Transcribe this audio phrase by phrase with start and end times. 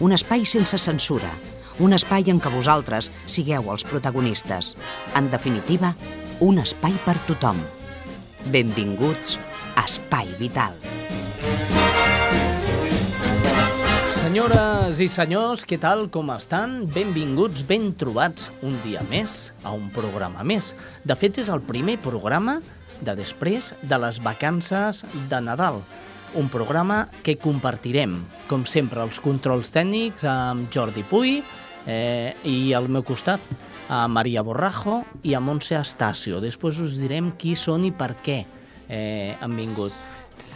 [0.00, 1.30] un espai sense censura,
[1.82, 4.74] un espai en què vosaltres sigueu els protagonistes.
[5.18, 5.94] En definitiva,
[6.40, 7.60] un espai per tothom.
[8.52, 9.36] Benvinguts
[9.76, 10.74] a Espai Vital.
[14.22, 16.86] Senyores i senyors, què tal, com estan?
[16.88, 20.72] Benvinguts, ben trobats un dia més a un programa més.
[21.04, 22.60] De fet, és el primer programa
[23.02, 25.82] de després de les vacances de Nadal.
[26.34, 28.14] Un programa que compartirem,
[28.48, 31.42] com sempre, els controls tècnics amb Jordi Puy
[31.84, 33.42] eh, i al meu costat
[33.92, 36.40] a Maria Borrajo i a Montse Astacio.
[36.40, 38.38] Després us direm qui són i per què
[38.88, 39.92] eh, han vingut.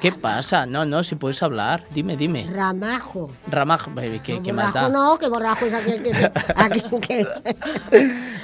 [0.00, 0.66] ¿Qué pasa?
[0.66, 1.84] No, no, si puedes hablar.
[1.91, 2.47] Dime, dime.
[2.52, 3.30] Ramajo.
[3.48, 4.88] Ramajo, baby, ¿qué, no, ¿qué más da?
[4.88, 6.12] no, que borrajo es aquel que...
[6.56, 7.27] aquel que...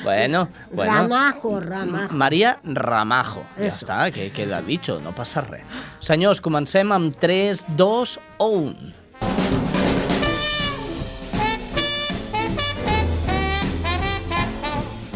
[0.03, 0.93] Bueno, bueno.
[0.93, 2.15] Ramajo, ramajo.
[2.15, 3.45] Maria Ramajo.
[3.57, 3.85] Ja Eso.
[3.85, 5.63] està, que queda dicho, no passa res.
[6.01, 8.93] Senyors, comencem amb 3, 2 o 1.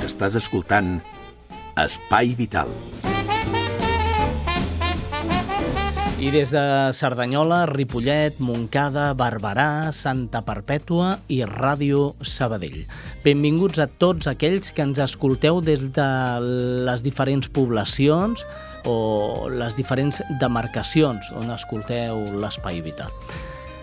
[0.07, 1.01] Estàs escoltant
[1.77, 2.71] Espai Vital.
[6.17, 12.87] I des de Cerdanyola, Ripollet, Montcada, Barberà, Santa Perpètua i Ràdio Sabadell.
[13.21, 16.07] Benvinguts a tots aquells que ens escolteu des de
[16.89, 18.47] les diferents poblacions
[18.89, 18.97] o
[19.53, 23.13] les diferents demarcacions on escolteu l'Espai Vital.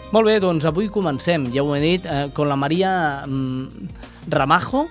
[0.10, 3.94] Molt bé, doncs avui comencem, ja ho he dit, eh, con la Maria mm,
[4.34, 4.88] Ramajo.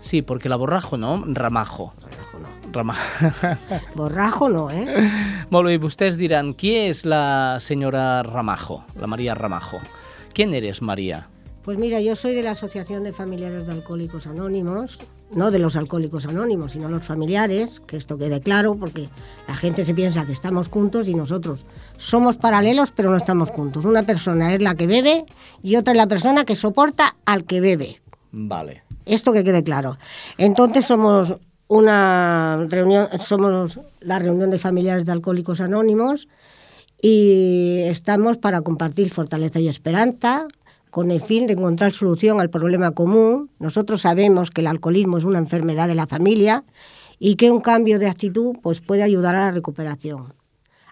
[0.00, 1.92] Sí, porque la borrajo no, Ramajo.
[2.00, 2.65] Borrajo no.
[2.76, 2.96] Rama...
[3.96, 5.08] Borrajo no, ¿eh?
[5.50, 9.80] Molt bé, vostès diran, qui és la senyora Ramajo, la María Ramajo?
[10.34, 11.26] ¿Quién eres, María?
[11.62, 14.98] Pues mira, yo soy de la Asociación de Familiares de Alcohólicos Anónimos,
[15.30, 19.08] no de los alcohólicos anónimos, sino los familiares, que esto quede claro, porque
[19.48, 21.64] la gente se piensa que estamos juntos y nosotros
[21.96, 23.84] somos paralelos, pero no estamos juntos.
[23.84, 25.24] Una persona es la que bebe
[25.62, 28.00] y otra es la persona que soporta al que bebe.
[28.30, 28.84] Vale.
[29.04, 29.98] Esto que quede claro.
[30.38, 31.36] Entonces somos
[31.68, 36.28] una reunión, somos la reunión de familiares de alcohólicos anónimos
[37.00, 40.46] y estamos para compartir fortaleza y esperanza
[40.90, 43.50] con el fin de encontrar solución al problema común.
[43.58, 46.64] Nosotros sabemos que el alcoholismo es una enfermedad de la familia
[47.18, 50.34] y que un cambio de actitud pues, puede ayudar a la recuperación.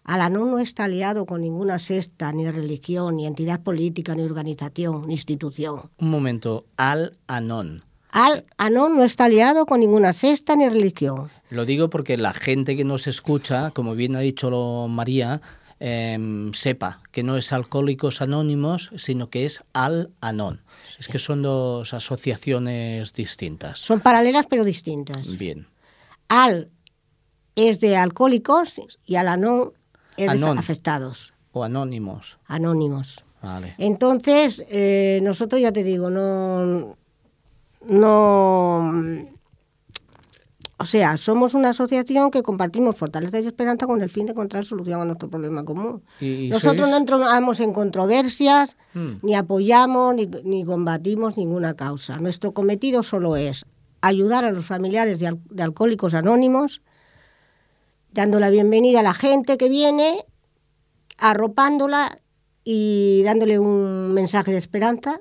[0.04, 5.14] Alanón no está aliado con ninguna secta, ni religión, ni entidad política, ni organización, ni
[5.14, 5.90] institución.
[5.98, 7.82] Un momento, Al Anon.
[8.14, 11.30] Al Anón no está aliado con ninguna secta ni religión.
[11.50, 15.40] Lo digo porque la gente que nos escucha, como bien ha dicho lo María,
[15.80, 20.62] eh, sepa que no es Alcohólicos Anónimos, sino que es Al Anon.
[20.96, 23.80] Es que son dos asociaciones distintas.
[23.80, 25.36] Son paralelas pero distintas.
[25.36, 25.66] Bien.
[26.28, 26.70] Al
[27.56, 29.72] es de alcohólicos y al Anón
[30.16, 30.54] es Anón.
[30.54, 32.38] de afectados, O Anónimos.
[32.46, 33.24] anónimos.
[33.42, 33.74] Vale.
[33.78, 36.96] Entonces, eh, nosotros ya te digo, no,
[37.88, 38.78] no,
[40.76, 44.64] o sea, somos una asociación que compartimos fortaleza y esperanza con el fin de encontrar
[44.64, 46.02] solución a nuestro problema común.
[46.20, 46.90] ¿Y Nosotros sois?
[46.90, 49.10] no entramos en controversias, Mm.
[49.22, 52.18] ni apoyamos, ni, ni combatimos ninguna causa.
[52.18, 53.64] Nuestro cometido solo es
[54.00, 56.82] ayudar a los familiares de, al- de alcohólicos anónimos,
[58.12, 60.24] dando la bienvenida a la gente que viene,
[61.18, 62.18] arropándola
[62.64, 65.20] y dándole un mensaje de esperanza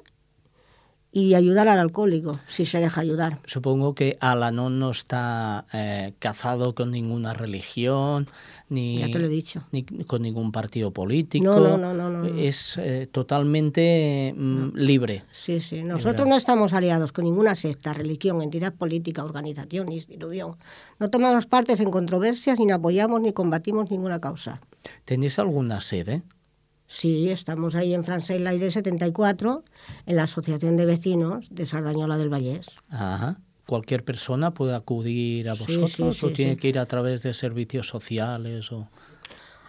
[1.16, 3.38] y ayudar al alcohólico, si se deja ayudar.
[3.46, 8.28] Supongo que Al-Anon no está eh, cazado con ninguna religión,
[8.68, 9.62] ni, Ya te lo he dicho.
[9.72, 11.46] ni con ningún partido político.
[11.46, 12.40] No, no, no, no, no, no.
[12.40, 15.24] Es eh, totalmente mm, libre.
[15.30, 15.84] Sí, sí.
[15.84, 16.30] Nosotros verdad.
[16.32, 20.56] no estamos aliados con ninguna secta, religión, entidad política, organización, institución.
[20.98, 24.62] No tomamos partes en controversias, ni apoyamos ni combatimos ninguna causa.
[25.06, 26.24] ¿Tenéis alguna sede?
[26.88, 29.64] Sí, estamos ahí en Francés Aire 74,
[30.06, 32.68] en la Asociación de Vecinos de Sardañola del Vallés.
[32.90, 33.40] Ajá.
[33.66, 36.58] ¿Cualquier persona puede acudir a Sí, vosotros sí, o sí, tiene sí.
[36.58, 38.72] que ir a través de servicios sociales?
[38.74, 38.90] O...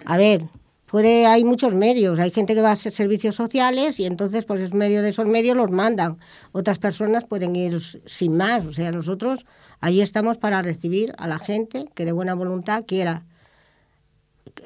[0.05, 0.44] A ver,
[0.87, 2.19] puede, hay muchos medios.
[2.19, 5.26] Hay gente que va a hacer servicios sociales y entonces, pues, es medio de esos
[5.26, 6.19] medios los mandan.
[6.50, 8.66] Otras personas pueden ir sin más.
[8.66, 9.46] O sea, nosotros
[9.81, 13.25] allí estamos para recibir a la gente que de buena voluntad quiera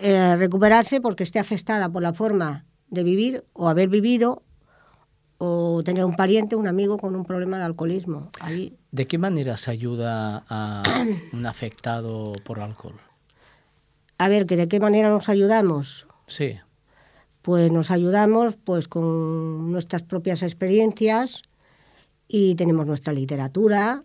[0.01, 4.43] eh, recuperarse porque esté afectada por la forma de vivir o haber vivido
[5.39, 8.29] o tener un pariente, un amigo con un problema de alcoholismo.
[8.41, 10.83] Ahí, ¿De qué manera se ayuda a
[11.33, 13.01] un afectado por alcohol?
[14.19, 16.09] a ver, que ¿de qué manera nos ayudamos?
[16.27, 16.59] Sí.
[17.43, 21.43] Pues nos ayudamos pues con nuestras propias experiencias
[22.27, 24.03] y tenemos nuestra literatura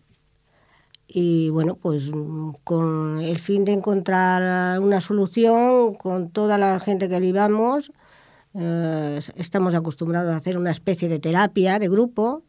[1.16, 2.10] y bueno, pues
[2.64, 7.92] con el fin de encontrar una solución con toda la gente que vivamos,
[8.56, 12.42] eh, estamos acostumbrados a hacer una especie de terapia de grupo.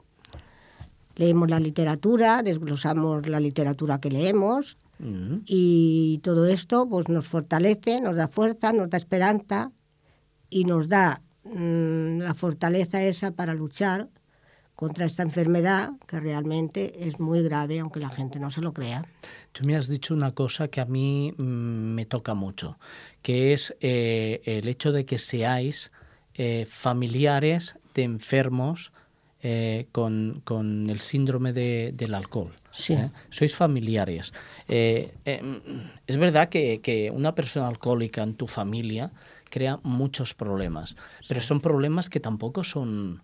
[1.16, 5.38] Leemos la literatura, desglosamos la literatura que leemos Mm.
[5.46, 9.72] y todo esto pues nos fortalece, nos da fuerza, nos da esperanza
[10.50, 14.08] y nos da mm, la fortaleza esa para luchar
[14.74, 19.04] contra esta enfermedad que realmente es muy grave, aunque la gente no se lo crea.
[19.52, 22.78] Tú me has dicho una cosa que a mí mm, me toca mucho,
[23.22, 25.92] que es eh, el hecho de que seáis
[26.34, 28.92] eh, familiares de enfermos
[29.46, 32.52] eh, con, con el síndrome de- del alcohol.
[32.72, 32.94] Sí.
[32.94, 33.10] ¿eh?
[33.30, 34.32] Sois familiares.
[34.66, 35.40] Eh, eh,
[36.06, 39.12] es verdad que, que una persona alcohólica en tu familia
[39.50, 40.96] crea muchos problemas,
[41.28, 43.22] pero son problemas que tampoco son,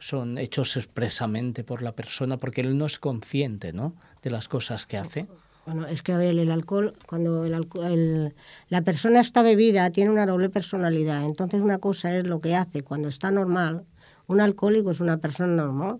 [0.00, 3.94] son hechos expresamente por la persona porque él no es consciente ¿no?
[4.22, 5.28] de las cosas que hace.
[5.66, 7.54] Bueno, es que a ver, el alcohol, cuando el
[7.84, 8.34] el-
[8.70, 11.22] la persona está bebida, tiene una doble personalidad.
[11.24, 13.84] Entonces, una cosa es lo que hace cuando está normal.
[14.26, 15.98] Un alcohólico es una persona normal,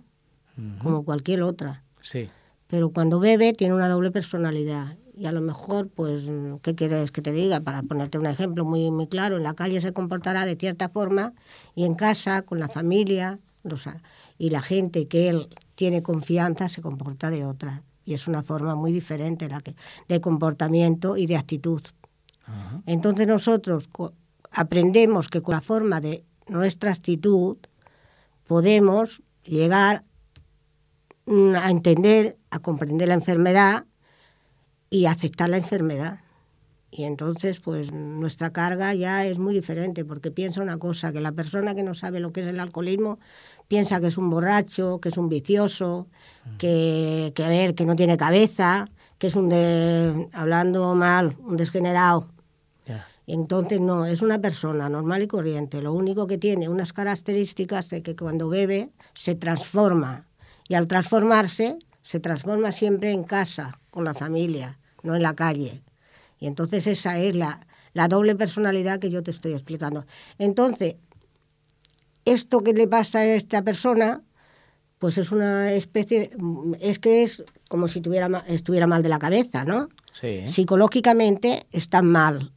[0.82, 1.85] como cualquier otra.
[2.00, 2.29] Sí.
[2.69, 4.96] Pero cuando bebe, tiene una doble personalidad.
[5.17, 6.31] Y a lo mejor, pues,
[6.62, 7.61] ¿qué quieres que te diga?
[7.61, 11.35] Para ponerte un ejemplo muy, muy claro, en la calle se comportará de cierta forma
[11.75, 13.89] y en casa, con la familia, los
[14.39, 17.83] y la gente que él tiene confianza, se comporta de otra.
[18.05, 19.75] Y es una forma muy diferente la que,
[20.09, 21.83] de comportamiento y de actitud.
[22.47, 22.83] Ajá.
[22.87, 23.89] Entonces nosotros
[24.51, 27.59] aprendemos que con la forma de nuestra actitud
[28.47, 30.05] podemos llegar
[31.27, 33.85] mm, a entender, a comprender la enfermedad
[34.89, 36.21] y aceptar la enfermedad.
[36.91, 41.33] Y entonces, pues nuestra carga ya es muy diferente, porque piensa una cosa, que la
[41.33, 43.21] persona que no sabe lo que es el alcoholismo
[43.69, 46.09] piensa que es un borracho, que es un vicioso,
[46.59, 48.87] que, que a ver, que no tiene cabeza,
[49.19, 52.27] que es un, de, hablando mal, un desgenerado.
[53.27, 55.81] Entonces no, es una persona normal y corriente.
[55.81, 60.27] Lo único que tiene unas características de que cuando bebe se transforma.
[60.69, 65.83] Y al transformarse, se transforma siempre en casa, con la familia, no en la calle.
[66.41, 67.61] Y entonces esa es la,
[67.93, 70.07] la doble personalidad que yo te estoy explicando.
[70.39, 70.97] Entonces,
[72.25, 74.23] esto que le pasa a esta persona,
[74.99, 76.31] pues es una especie,
[76.81, 79.89] es que es como si tuviera, estuviera mal de la cabeza, ¿no?
[80.13, 80.43] Sí.
[80.49, 82.53] psicológicamente están mal.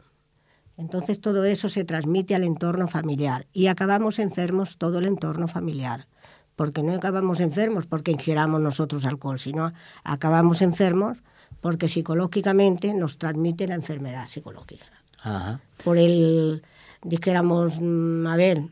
[0.75, 6.07] Entonces todo eso se transmite al entorno familiar y acabamos enfermos todo el entorno familiar.
[6.55, 9.71] Porque no acabamos enfermos porque ingiramos nosotros alcohol, sino
[10.03, 11.19] acabamos enfermos
[11.63, 14.85] porque psicológicamente nos transmite la enfermedad psicológica.
[15.21, 15.61] Ajá.
[15.85, 16.61] Por el,
[17.03, 18.63] dijéramos, mm, a ver,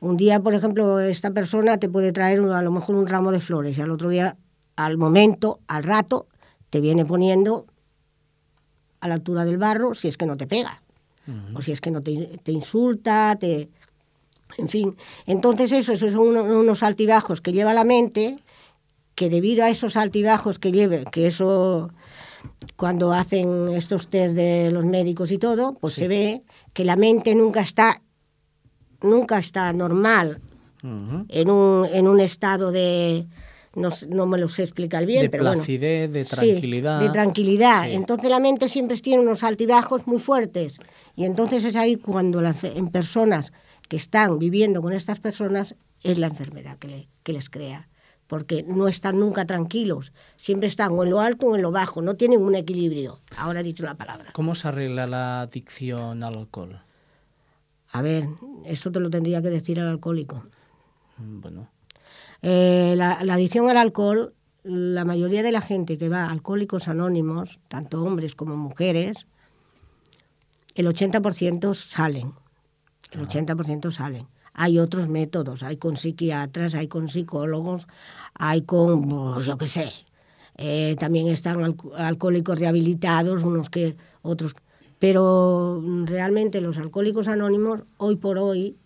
[0.00, 3.40] un día, por ejemplo, esta persona te puede traer a lo mejor un ramo de
[3.40, 4.36] flores y al otro día,
[4.76, 6.26] al momento, al rato,
[6.68, 7.64] te viene poniendo
[9.00, 10.82] a la altura del barro si es que no te pega.
[11.54, 13.70] O si es que no te, te insulta, te...
[14.58, 14.94] En fin,
[15.24, 18.38] entonces eso, esos son uno- unos altibajos que lleva la mente,
[19.14, 21.90] que debido a esos altibajos que lleve, que eso
[22.76, 27.34] cuando hacen estos test de los médicos y todo, pues se ve que la mente
[27.34, 28.02] nunca está,
[29.02, 30.40] nunca está normal
[30.82, 33.26] en un, en un estado de,
[33.74, 35.58] no, me lo sé explicar bien, de pero bueno.
[35.58, 37.00] placidez, de Sí, tranquilidad.
[37.00, 37.86] de tranquilidad.
[37.86, 37.92] Sí.
[37.94, 40.78] Entonces la mente siempre tiene unos altibajos muy fuertes.
[41.16, 43.52] Y entonces es ahí cuando la enfe- en personas
[43.88, 45.74] que están viviendo con estas personas
[46.04, 47.88] es la enfermedad que, le- que les crea.
[48.26, 50.12] Porque no están nunca tranquilos.
[50.36, 52.02] Siempre están o en lo alto o en lo bajo.
[52.02, 53.20] No tienen un equilibrio.
[53.36, 54.30] Ahora he dicho la palabra.
[54.32, 56.80] ¿Cómo se arregla la adicción al alcohol?
[57.92, 58.26] A ver,
[58.64, 60.44] esto te lo tendría que decir el alcohólico.
[61.18, 61.70] Mm, Bueno,
[62.42, 66.88] Eh, la, la adicción al alcohol, la mayoría de la gente que va a Alcohólicos
[66.88, 69.26] Anónimos, tanto hombres como mujeres,
[70.74, 72.34] el 80% salen.
[73.12, 74.26] El 80% salen.
[74.58, 77.86] Hay otros métodos, hay con psiquiatras, hay con psicólogos,
[78.34, 79.92] hay con, pues, yo qué sé.
[80.56, 84.54] Eh, también están alco- alcohólicos rehabilitados, unos que otros.
[84.98, 88.76] Pero realmente los alcohólicos anónimos, hoy por hoy,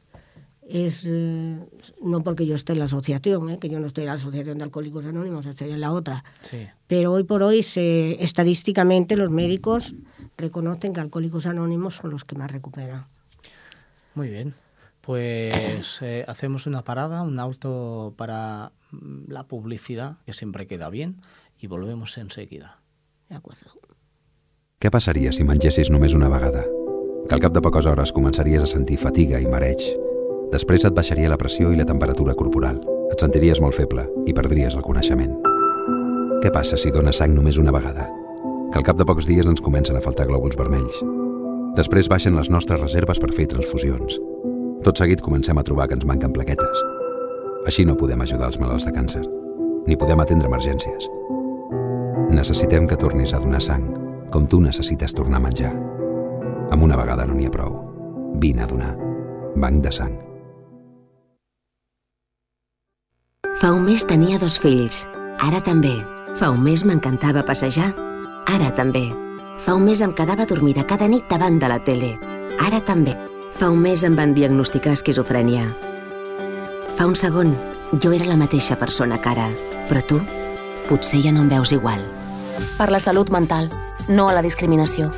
[0.69, 1.57] es eh,
[2.03, 4.59] no porque yo esté en la asociación, eh, que yo no estoy en la asociación
[4.59, 6.67] de alcohólicos anónimos, estoy en la otra, sí.
[6.89, 9.95] pero hoy por hoy se, estadísticamente los médicos
[10.37, 13.07] reconocen que alcohólicos anónimos son los que más recuperan.
[14.15, 14.55] Muy bien.
[15.11, 21.17] Pues eh, hacemos una parada, un alto para mm, la publicidad, que siempre queda bien,
[21.59, 22.79] y volvemos enseguida.
[23.29, 23.73] De acuerdo.
[24.79, 26.63] Què passaria si mengessis només una vegada?
[27.27, 29.83] Que al cap de poques hores començaries a sentir fatiga i mareig.
[30.55, 32.79] Després et baixaria la pressió i la temperatura corporal.
[33.11, 35.35] Et sentiries molt feble i perdries el coneixement.
[36.39, 38.07] Què passa si dones sang només una vegada?
[38.71, 41.03] Que al cap de pocs dies ens comencen a faltar glòbuls vermells.
[41.75, 44.23] Després baixen les nostres reserves per fer transfusions.
[44.81, 46.85] Tot seguit comencem a trobar que ens manquen plaquetes.
[47.69, 49.21] Així no podem ajudar els malalts de càncer,
[49.87, 51.09] ni podem atendre emergències.
[52.33, 53.85] Necessitem que tornis a donar sang,
[54.33, 55.75] com tu necessites tornar a menjar.
[56.73, 57.77] Amb una vegada no n'hi ha prou.
[58.41, 58.95] Vine a donar.
[59.57, 60.17] Banc de sang.
[63.61, 65.03] Fa un mes tenia dos fills.
[65.45, 65.93] Ara també.
[66.41, 67.91] Fa un mes m'encantava passejar.
[68.49, 69.11] Ara també.
[69.61, 72.15] Fa un mes em quedava dormida cada nit davant de la tele.
[72.65, 73.13] Ara també.
[73.61, 75.67] Fa un mes em van diagnosticar esquizofrènia.
[76.97, 77.51] Fa un segon,
[78.01, 79.51] jo era la mateixa persona que ara,
[79.91, 80.17] però tu
[80.89, 82.01] potser ja no em veus igual.
[82.79, 83.69] Per la salut mental,
[84.09, 85.11] no a la discriminació,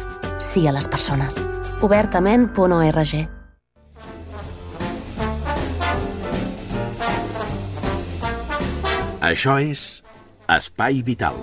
[0.42, 1.38] sí a les persones.
[1.87, 3.14] Obertament.org
[9.22, 10.02] Això és
[10.50, 11.38] Espai Vital.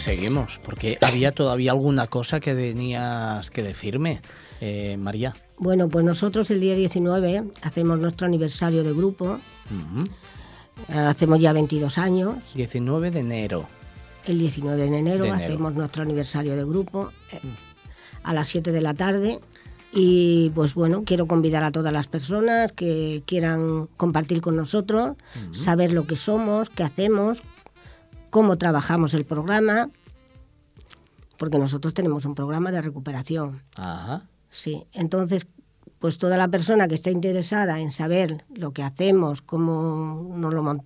[0.00, 4.20] Seguimos, porque había todavía alguna cosa que tenías que decirme,
[4.60, 5.34] eh, María.
[5.58, 9.38] Bueno, pues nosotros el día 19 hacemos nuestro aniversario de grupo.
[10.88, 12.54] Hacemos ya 22 años.
[12.54, 13.66] 19 de enero.
[14.26, 15.44] El 19 de enero, De enero.
[15.44, 17.40] hacemos nuestro aniversario de grupo eh,
[18.22, 19.40] a las 7 de la tarde.
[19.92, 25.16] Y pues bueno, quiero convidar a todas las personas que quieran compartir con nosotros,
[25.50, 27.42] saber lo que somos, qué hacemos,
[28.30, 29.90] cómo trabajamos el programa,
[31.36, 33.62] porque nosotros tenemos un programa de recuperación.
[33.76, 34.28] Ajá.
[34.48, 35.46] Sí, entonces,
[35.98, 40.82] pues toda la persona que esté interesada en saber lo que hacemos, cómo, nos lo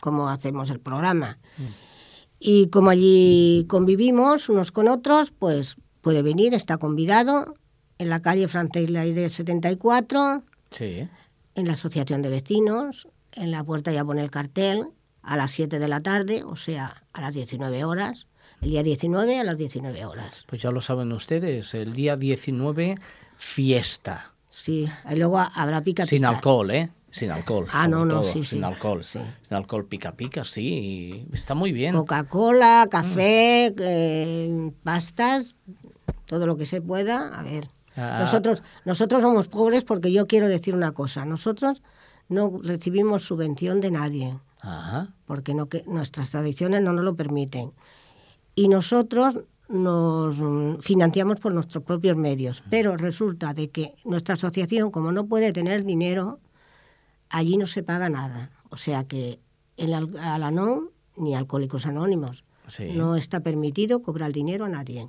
[0.00, 1.38] cómo hacemos el programa
[2.38, 7.54] y cómo allí convivimos unos con otros, pues puede venir, está convidado
[7.98, 11.08] en la calle Francés Laire 74, Sí.
[11.54, 14.88] en la Asociación de Vecinos, en la puerta ya pone el cartel,
[15.26, 18.26] a las 7 de la tarde, o sea, a las 19 horas,
[18.60, 20.44] el día 19 a las 19 horas.
[20.46, 22.96] Pues ya lo saben ustedes, el día 19,
[23.36, 24.32] fiesta.
[24.50, 26.28] Sí, y luego habrá pica Sin pica.
[26.30, 26.90] alcohol, ¿eh?
[27.10, 27.66] Sin alcohol.
[27.72, 29.04] Ah, no, no, todo, sí, Sin sí, alcohol.
[29.04, 29.20] sí.
[29.42, 31.26] Sin alcohol pica pica, sí.
[31.32, 31.94] Está muy bien.
[31.94, 35.54] Coca-Cola, café, eh, pastas,
[36.26, 37.28] todo lo que se pueda.
[37.38, 38.18] A ver, Ah.
[38.20, 41.24] nosotros, nosotros somos pobres porque yo quiero decir una cosa.
[41.24, 41.80] Nosotros
[42.28, 45.14] no recibimos subvención de nadie Ajá.
[45.26, 47.72] porque no, que, nuestras tradiciones no nos lo permiten.
[48.54, 52.62] Y nosotros nos mm, financiamos por nuestros propios medios.
[52.70, 56.40] Pero resulta de que nuestra asociación, como no puede tener dinero,
[57.30, 58.50] allí no se paga nada.
[58.70, 59.38] O sea que
[59.76, 62.92] en Al- Alanón ni Alcohólicos Anónimos Sí.
[62.94, 65.08] no está permitido cobrar dinero a nadie.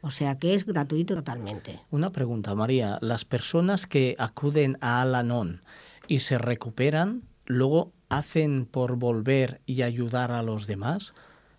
[0.00, 1.80] O sea que es gratuito totalmente.
[1.90, 2.98] Una pregunta, María.
[3.00, 5.62] Las personas que acuden a Al-Anon
[6.08, 11.12] y se recuperan, luego hacen por volver y ayudar a los demás.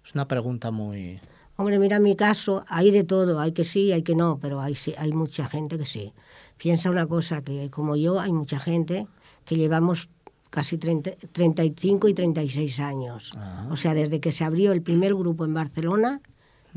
[0.06, 1.20] Es una pregunta muy...
[1.58, 4.76] Hombre, mira mi caso, hay de todo, hay que sí, hay que no, pero hay,
[4.76, 6.14] sí, hay mucha gente que sí.
[6.58, 9.08] Piensa una cosa, que como yo hay mucha gente
[9.46, 10.10] que llevamos
[10.50, 13.32] casi 30 35 y 36 años.
[13.36, 13.68] Ah.
[13.72, 16.22] O sea, desde que se abrió el primer grupo en Barcelona,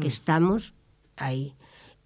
[0.00, 0.74] que estamos
[1.16, 1.54] ahí.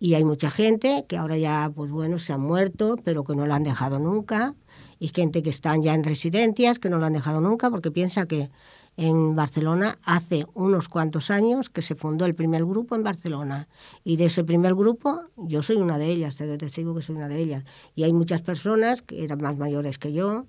[0.01, 3.47] Y hay mucha gente que ahora ya, pues bueno, se han muerto, pero que no
[3.47, 4.55] lo han dejado nunca.
[5.03, 8.27] Y gente que están ya en residencias, que no lo han dejado nunca, porque piensa
[8.27, 8.51] que
[8.97, 13.67] en Barcelona hace unos cuantos años que se fundó el primer grupo en Barcelona.
[14.05, 17.27] Y de ese primer grupo, yo soy una de ellas, te testigo que soy una
[17.27, 17.65] de ellas.
[17.97, 20.47] Y hay muchas personas que eran más mayores que yo,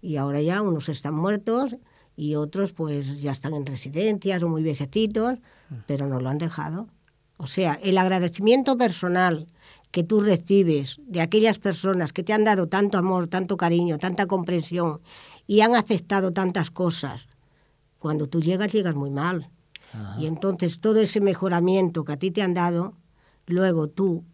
[0.00, 1.76] y ahora ya unos están muertos
[2.16, 5.38] y otros pues ya están en residencias o muy viejecitos,
[5.86, 6.88] pero no lo han dejado.
[7.36, 9.46] O sea, el agradecimiento personal
[9.92, 14.26] que tú recibes de aquellas personas que te han dado tanto amor, tanto cariño, tanta
[14.26, 15.00] comprensión
[15.46, 17.28] y han aceptado tantas cosas,
[17.98, 19.50] cuando tú llegas, llegas muy mal.
[20.18, 22.94] Y entonces todo ese mejoramiento que a ti te han dado,
[23.46, 24.24] luego tú,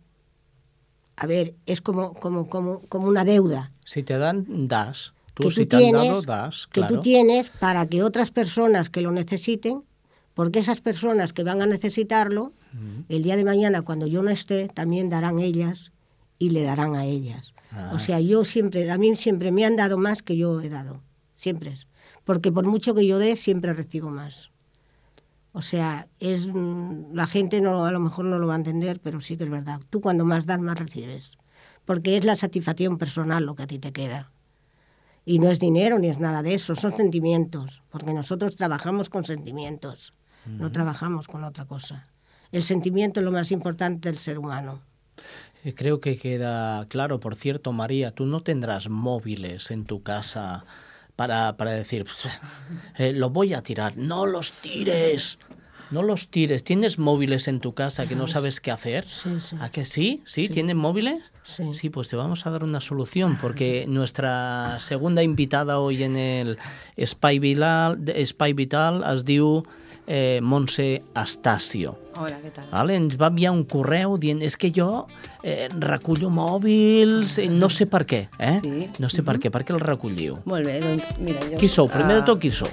[1.17, 5.13] a ver, es como, como, como, como una deuda Si te dan, das.
[5.35, 6.69] Tú que si tú te tienes, han dado, das.
[6.69, 9.83] que tú tienes para que otras personas que lo necesiten,
[10.35, 12.53] porque esas personas que van a necesitarlo,
[13.09, 15.93] el día de mañana cuando yo no esté, también darán ellas
[16.39, 17.55] y le darán a ellas.
[17.73, 17.93] Ah.
[17.95, 21.03] O sea, yo siempre, a mí siempre me han dado más que yo he dado,
[21.35, 21.75] siempre.
[22.25, 24.51] Porque por mucho que yo dé, siempre recibo más.
[25.53, 29.01] O sea, es mm, la gente no, a lo mejor no lo va a entender,
[29.01, 29.81] pero sí que es verdad.
[29.91, 31.39] Tú cuando más das, más recibes.
[31.85, 34.31] Porque es la satisfacción personal lo que a ti te queda.
[35.25, 37.83] Y no es dinero ni es nada de eso, son sentimientos.
[37.91, 40.15] Porque nosotros trabajamos con sentimientos,
[40.47, 42.09] no trabajamos con otra cosa.
[42.53, 44.81] El sentimiento es lo más importante del ser humano.
[45.65, 47.21] Eh, Creo que queda claro.
[47.21, 50.65] Por cierto, María, tú no tendrás móviles en tu casa
[51.17, 52.07] para, para decir,
[52.97, 53.97] eh, lo voy a tirar.
[53.97, 55.39] No los tires.
[55.91, 56.65] No los tires.
[56.65, 59.07] ¿Tienes móviles en tu casa que no sabes qué hacer?
[59.09, 59.57] Sí, sí.
[59.59, 60.23] ¿A que sí?
[60.27, 60.49] ¿Sí?
[60.49, 61.23] ¿Tienen móviles?
[61.45, 61.65] Sí.
[61.73, 66.59] Sí, pues te vamos a dar una solución porque nuestra segunda invitada hoy en el
[66.97, 69.65] Espai Vital, Espai Vital es diu
[70.09, 71.93] eh, Montse Astacio.
[72.17, 72.67] Hola, què tal?
[72.73, 72.97] Vale?
[72.99, 75.05] Ens va enviar un correu dient és que jo
[75.45, 78.57] eh, recullo mòbils, eh, no sé per què, eh?
[78.65, 78.89] Sí.
[78.99, 80.41] No sé per què, per què el recolliu?
[80.49, 81.61] Molt bé, doncs mira, jo...
[81.61, 81.93] Qui sou?
[81.93, 82.73] Primer de eh, tot, qui sou?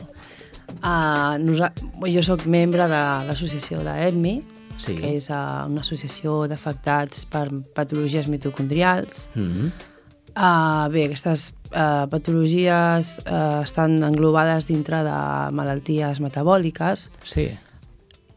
[0.79, 1.73] Uh, nosa...
[2.07, 4.37] Jo sóc membre de l'associació d'EDMI,
[4.75, 4.91] Sí.
[4.97, 7.45] que és uh, una associació d'afectats per
[7.77, 9.29] patologies mitocondrials.
[9.35, 9.94] Mm -hmm.
[10.35, 15.13] Uh, bé, aquestes uh, patologies uh, estan englobades dintre de
[15.55, 17.45] malalties metabòliques Sí.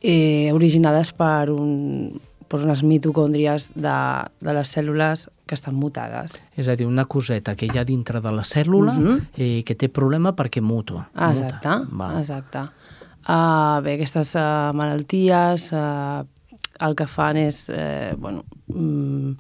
[0.00, 3.96] eh, originades per, un, per unes mitocòndries de,
[4.40, 6.38] de les cèl·lules que estan mutades.
[6.54, 9.18] És a dir, una coseta que hi ha dintre de la cèl·lula Mhm.
[9.36, 11.08] eh, que té problema perquè mutua.
[11.14, 11.58] Ah, muta.
[11.58, 12.66] exacte, exacte.
[13.28, 16.22] Uh, bé, aquestes uh, malalties uh,
[16.80, 19.32] el que fan és, eh, bueno, mm,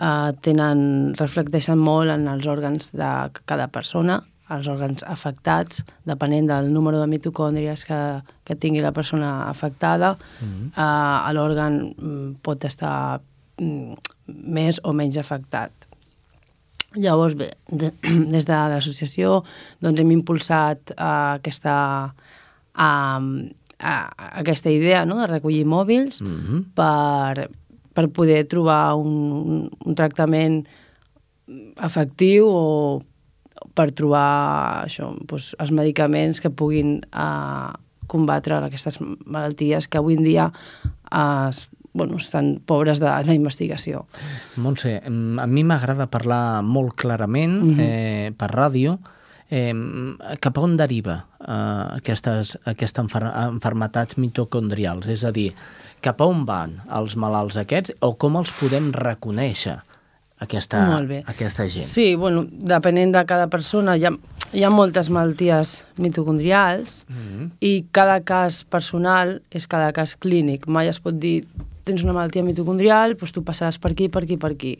[0.00, 3.10] uh, tenen, reflecteixen molt en els òrgans de
[3.46, 7.98] cada persona, els òrgans afectats, depenent del número de mitocòndries que,
[8.44, 10.72] que tingui la persona afectada, Mhm.
[10.74, 13.20] uh, l'òrgan mm, pot estar
[13.60, 13.94] mm,
[14.50, 15.70] més o menys afectat.
[16.96, 17.92] Llavors, bé, de,
[18.34, 19.44] des de l'associació
[19.80, 22.10] doncs hem impulsat uh, aquesta,
[22.74, 23.22] uh,
[23.78, 26.64] aquesta idea no?, de recollir mòbils Mhm.
[26.74, 27.50] per,
[27.94, 30.62] per poder trobar un, un tractament
[31.82, 33.02] efectiu o
[33.76, 37.72] per trobar això, doncs, els medicaments que puguin uh,
[38.10, 41.50] combatre aquestes malalties que avui en dia uh,
[41.92, 44.04] bueno, estan pobres de- d'investigació.
[44.62, 47.80] Montse, a mi m'agrada parlar molt clarament Mhm.
[47.80, 48.98] eh, per ràdio
[49.50, 49.74] eh,
[50.40, 55.08] cap a on deriva eh, aquestes, aquestes enfer enfermetats mitocondrials?
[55.08, 55.52] És a dir,
[56.00, 59.78] cap a on van els malalts aquests o com els podem reconèixer
[60.40, 60.80] aquesta,
[61.28, 61.84] aquesta gent?
[61.84, 64.12] Sí, bueno, depenent de cada persona, hi ha,
[64.56, 67.50] hi ha moltes malalties mitocondrials Mhm.
[67.60, 70.66] i cada cas personal és cada cas clínic.
[70.66, 71.44] Mai es pot dir,
[71.84, 74.78] tens una malaltia mitocondrial, doncs tu passaràs per aquí, per aquí, per aquí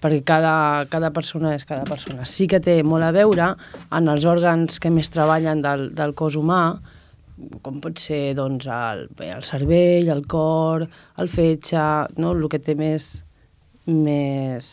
[0.00, 2.24] perquè cada, cada persona és cada persona.
[2.24, 3.50] Sí que té molt a veure
[3.92, 6.80] en els òrgans que més treballen del, del cos humà,
[7.62, 10.86] com pot ser doncs, el, bé, el cervell, el cor,
[11.18, 11.86] el fetge,
[12.20, 12.34] no?
[12.36, 13.10] el que té més,
[13.86, 14.70] més,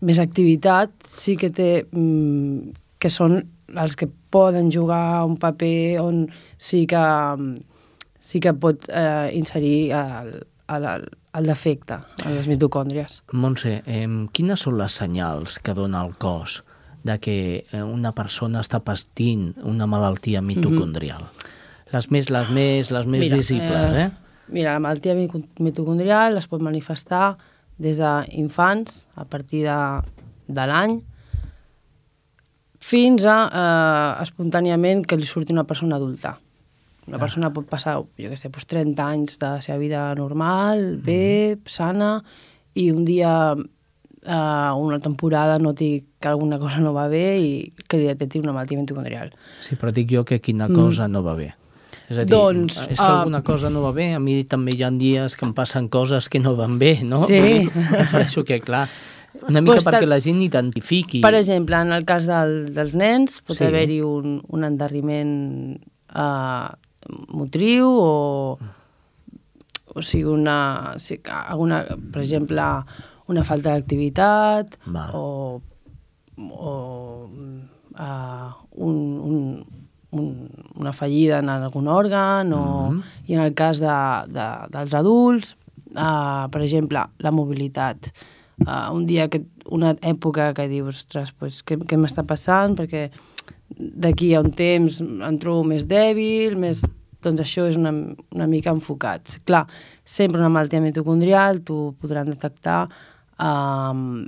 [0.00, 3.40] més activitat, sí que té mm, que són
[3.80, 6.24] els que poden jugar un paper on
[6.58, 7.02] sí que,
[8.20, 10.32] sí que pot eh, inserir el,
[10.68, 10.88] el,
[11.32, 13.20] el, defecte en les mitocòndries.
[13.32, 16.60] Montse, eh, quines són les senyals que dona el cos
[17.02, 21.24] de que eh, una persona està pastint una malaltia mitocondrial?
[21.92, 24.10] Les més, les més, les més visibles, eh?
[24.50, 27.36] Mira, la malaltia mitocondrial es pot manifestar
[27.80, 29.78] des d'infants, a partir de,
[30.48, 30.98] de l'any,
[32.80, 36.36] fins a eh, espontàniament que li surti una persona adulta.
[37.06, 37.20] Una Ah.
[37.20, 41.58] persona pot passar, jo què sé, doncs 30 anys de la seva vida normal, bé,
[41.66, 42.22] sana,
[42.74, 47.98] i un dia, eh, una temporada, noti que alguna cosa no va bé i que
[47.98, 49.32] detecti una malaltia mitocondrial.
[49.62, 51.54] Sí, però dic jo que quina cosa no va bé.
[52.10, 54.82] És a dir, Doncs, és que alguna cosa no va bé, a mi també hi
[54.82, 57.20] ha dies que em passen coses que no van bé, no?
[57.22, 57.38] Sí.
[57.38, 58.88] Vull dir, Refereixo que, clar,
[59.46, 61.22] una mica Pues perquè la gent identifiqui.
[61.22, 63.64] Per exemple, en el cas del, dels nens pot Sí.
[63.68, 66.68] haver-hi un, un endarriment eh,
[67.30, 68.58] motriu o,
[69.94, 72.66] o sigui, una, sí, alguna, per exemple,
[73.30, 74.80] una falta d'activitat
[75.14, 75.60] o,
[76.50, 76.74] o
[77.94, 78.50] uh,
[78.82, 78.96] un,
[79.30, 79.64] un,
[80.12, 83.02] un, una fallida en algun òrgan o, Mhm.
[83.26, 83.96] i en el cas de,
[84.28, 85.56] de, dels adults,
[85.94, 88.12] uh, per exemple, la mobilitat.
[88.60, 92.74] Uh, un dia que una època que dius, ostres, pues, què, què m'està passant?
[92.76, 93.10] Perquè
[93.78, 96.82] d'aquí a un temps em trobo més dèbil, més...
[97.22, 97.92] doncs això és una,
[98.34, 99.38] una mica enfocat.
[99.44, 99.66] Clar,
[100.04, 102.88] sempre una malaltia mitocondrial t'ho podran detectar
[103.38, 104.24] um,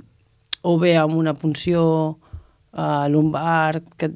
[0.61, 1.81] o bé amb una punció
[2.71, 4.11] uh, lumbar que,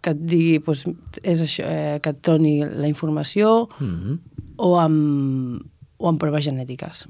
[0.00, 0.86] que et digui, doncs,
[1.22, 4.18] és això, eh, que et doni la informació Mm -hmm.
[4.56, 5.62] o amb,
[5.98, 7.06] o amb proves genètiques.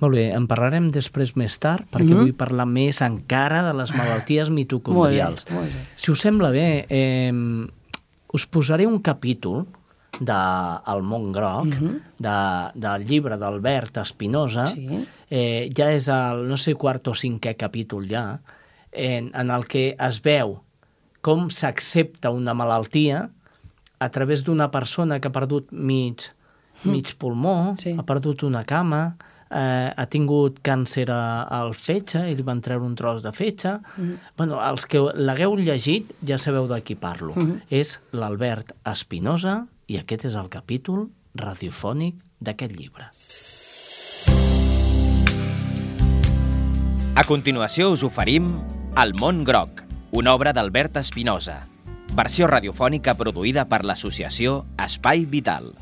[0.00, 2.18] Molt bé, en parlarem després més tard, perquè Mhm.
[2.20, 5.46] vull parlar més encara de les malalties mitocondrials.
[5.48, 5.86] Molt bé, molt bé.
[5.96, 7.32] Si us sembla bé, eh,
[8.32, 9.66] us posaré un capítol
[10.20, 10.32] de
[10.86, 11.66] El món groc,
[12.18, 14.86] de, del llibre d'Albert Espinosa, Sí.
[15.30, 18.40] eh, ja és el, no sé, quart o cinquè capítol ja,
[18.92, 20.60] en, en el que es veu
[21.24, 23.30] com s'accepta una malaltia
[24.04, 26.26] a través d'una persona que ha perdut mig,
[26.84, 27.94] mig pulmó, Sí.
[27.96, 29.16] ha perdut una cama,
[29.50, 33.78] eh, ha tingut càncer a- al fetge i li van treure un tros de fetge.
[34.36, 37.32] bueno, els que l'hagueu llegit ja sabeu de qui parlo.
[37.70, 43.04] És l'Albert Espinosa i aquest és el capítol radiofònic d'aquest llibre.
[47.16, 48.60] A continuació us oferim
[48.96, 49.82] El món groc,
[50.14, 51.56] una obra d'Albert Espinosa,
[52.14, 55.72] versió radiofònica produïda per l'associació Espai Vital.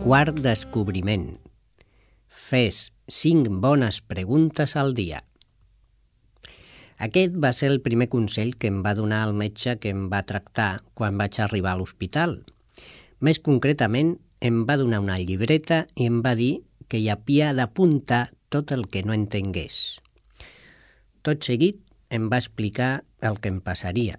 [0.00, 1.26] Quart descobriment.
[2.24, 5.20] Fes cinc bones preguntes al dia.
[6.96, 10.24] Aquest va ser el primer consell que em va donar el metge que em va
[10.24, 12.38] tractar quan vaig arribar a l'hospital.
[13.20, 18.30] Més concretament, em va donar una llibreta i em va dir que hi havia d'apuntar
[18.50, 20.00] tot el que no entengués.
[21.22, 24.18] Tot seguit em va explicar el que em passaria,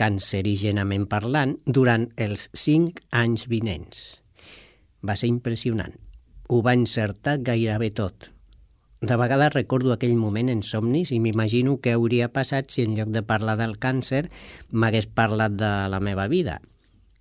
[0.00, 4.04] cancerigenament parlant, durant els cinc anys vinents.
[5.04, 5.92] Va ser impressionant.
[6.48, 8.30] Ho va encertar gairebé tot.
[9.04, 13.10] De vegades recordo aquell moment en somnis i m'imagino què hauria passat si en lloc
[13.12, 14.22] de parlar del càncer
[14.72, 16.62] m'hagués parlat de la meva vida.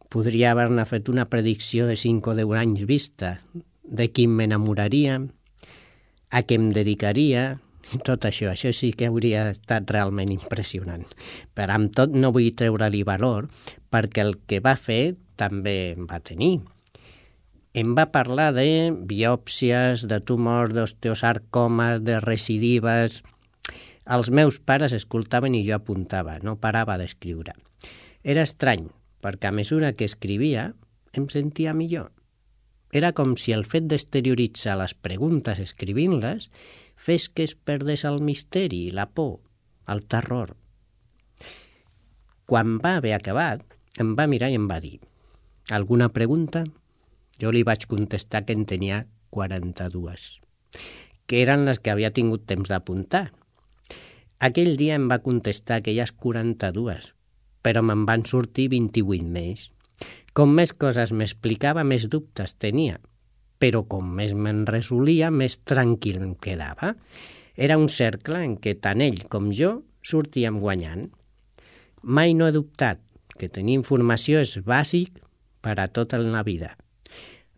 [0.07, 3.39] Podria haver-ne fet una predicció de 5 o 10 anys vista,
[3.83, 5.17] de qui m'enamoraria,
[6.33, 7.53] a què em dedicaria,
[8.07, 8.49] tot això.
[8.51, 11.05] Això sí que hauria estat realment impressionant.
[11.53, 13.49] Però amb tot no vull treure-li valor,
[13.93, 16.55] perquè el que va fer també en va tenir.
[17.73, 23.21] Em va parlar de biòpsies, de tumors, d'osteosarcomes, de recidives...
[24.03, 27.53] Els meus pares escoltaven i jo apuntava, no parava d'escriure.
[28.19, 28.89] Era estrany,
[29.23, 30.73] perquè a mesura que escrivia
[31.15, 32.09] em sentia millor.
[32.93, 36.51] Era com si el fet d'exterioritzar les preguntes escrivint-les
[37.05, 39.39] fes que es perdés el misteri, la por,
[39.89, 40.53] el terror.
[42.45, 43.65] Quan va haver acabat,
[43.97, 44.99] em va mirar i em va dir
[45.73, 46.63] «Alguna pregunta?»
[47.41, 50.25] Jo li vaig contestar que en tenia 42,
[51.25, 53.31] que eren les que havia tingut temps d'apuntar.
[54.37, 57.09] Aquell dia em va contestar aquelles 42,
[57.65, 59.71] però me'n van sortir 28 més.
[60.33, 62.97] Com més coses m'explicava, més dubtes tenia,
[63.61, 66.95] però com més me'n resolia, més tranquil em quedava.
[67.53, 71.11] Era un cercle en què tant ell com jo sortíem guanyant.
[72.01, 73.03] Mai no he dubtat
[73.37, 75.21] que tenir informació és bàsic
[75.61, 76.71] per a tota la vida.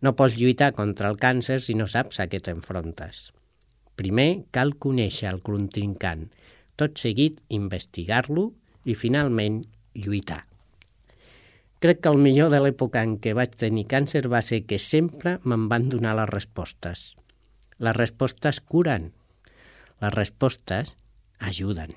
[0.04, 3.30] No pots lluitar contra el càncer si no saps a què t'enfrontes.
[3.96, 6.28] Primer cal conèixer el contrincant,
[6.76, 8.50] tot seguit investigar-lo
[8.84, 9.64] i finalment
[9.96, 10.44] lluitar.
[11.84, 15.38] Crec que el millor de l'època en què vaig tenir càncer va ser que sempre
[15.44, 17.12] me'n van donar les respostes.
[17.78, 19.12] Les respostes curen.
[20.02, 20.96] Les respostes
[21.40, 21.92] ajuden.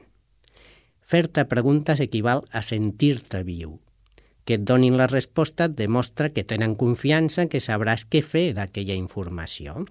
[1.08, 3.78] Fer-te preguntes equival a sentir-te viu.
[4.44, 8.96] Que et donin la resposta et demostra que tenen confiança que sabràs què fer d'aquella
[8.98, 9.86] informació.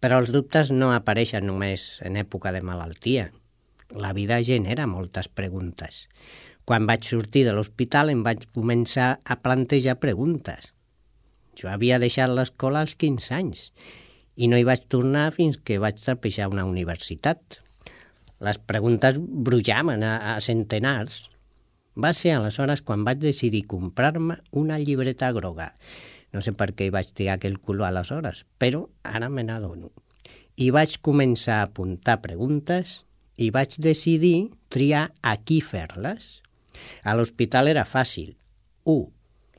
[0.00, 3.30] Però els dubtes no apareixen només en època de malaltia.
[3.90, 6.06] La vida genera moltes preguntes.
[6.70, 10.68] Quan vaig sortir de l'hospital em vaig començar a plantejar preguntes.
[11.58, 13.62] Jo havia deixat l'escola als 15 anys
[14.38, 17.56] i no hi vaig tornar fins que vaig trapejar una universitat.
[18.38, 21.16] Les preguntes brujaven a, a centenars.
[21.98, 25.72] Va ser aleshores quan vaig decidir comprar-me una llibreta groga.
[26.30, 29.90] No sé per què hi vaig triar aquell color aleshores, però ara me n'adono.
[30.54, 33.00] I vaig començar a apuntar preguntes
[33.42, 36.30] i vaig decidir triar a qui fer-les.
[37.04, 38.36] A l'hospital era fàcil.
[38.84, 39.10] 1.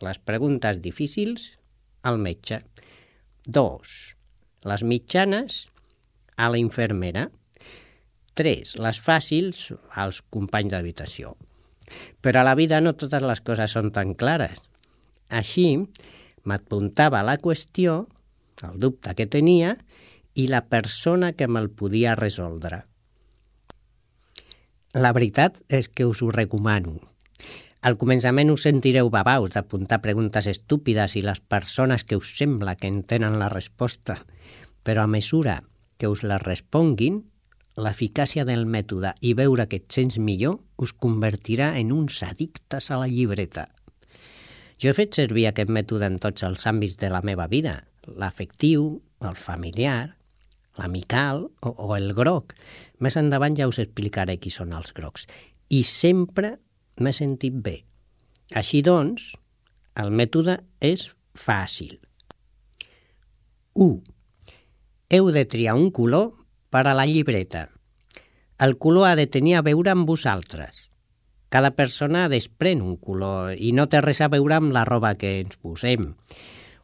[0.01, 1.51] Les preguntes difícils
[2.03, 2.61] al metge.
[3.47, 3.93] 2.
[4.69, 5.65] Les mitjanes
[6.37, 7.29] a la infermera.
[8.37, 8.75] 3.
[8.81, 11.35] Les fàcils als companys d'habitació.
[12.23, 14.63] Però a la vida no totes les coses són tan clares.
[15.29, 15.67] Així,
[16.47, 18.05] m'apuntava la qüestió,
[18.63, 19.75] el dubte que tenia,
[20.33, 22.85] i la persona que me'l podia resoldre.
[24.95, 26.99] La veritat és que us ho recomano.
[27.81, 32.85] Al començament us sentireu babaus d'apuntar preguntes estúpides i les persones que us sembla que
[32.85, 34.19] en tenen la resposta,
[34.85, 35.63] però a mesura
[35.97, 37.23] que us la responguin,
[37.81, 43.01] l'eficàcia del mètode i veure que et sents millor us convertirà en uns addictes a
[43.01, 43.65] la llibreta.
[44.77, 48.99] Jo he fet servir aquest mètode en tots els àmbits de la meva vida, l'afectiu,
[49.25, 50.17] el familiar,
[50.77, 52.53] l'amical o, o el groc.
[53.01, 55.25] Més endavant ja us explicaré qui són els grocs.
[55.69, 56.59] I sempre
[57.01, 57.81] m'he sentit bé.
[58.55, 59.31] Així doncs,
[60.01, 61.97] el mètode és fàcil.
[63.73, 64.01] 1.
[65.11, 66.31] Heu de triar un color
[66.71, 67.69] per a la llibreta.
[68.59, 70.87] El color ha de tenir a veure amb vosaltres.
[71.51, 75.33] Cada persona desprèn un color i no té res a veure amb la roba que
[75.41, 76.13] ens posem.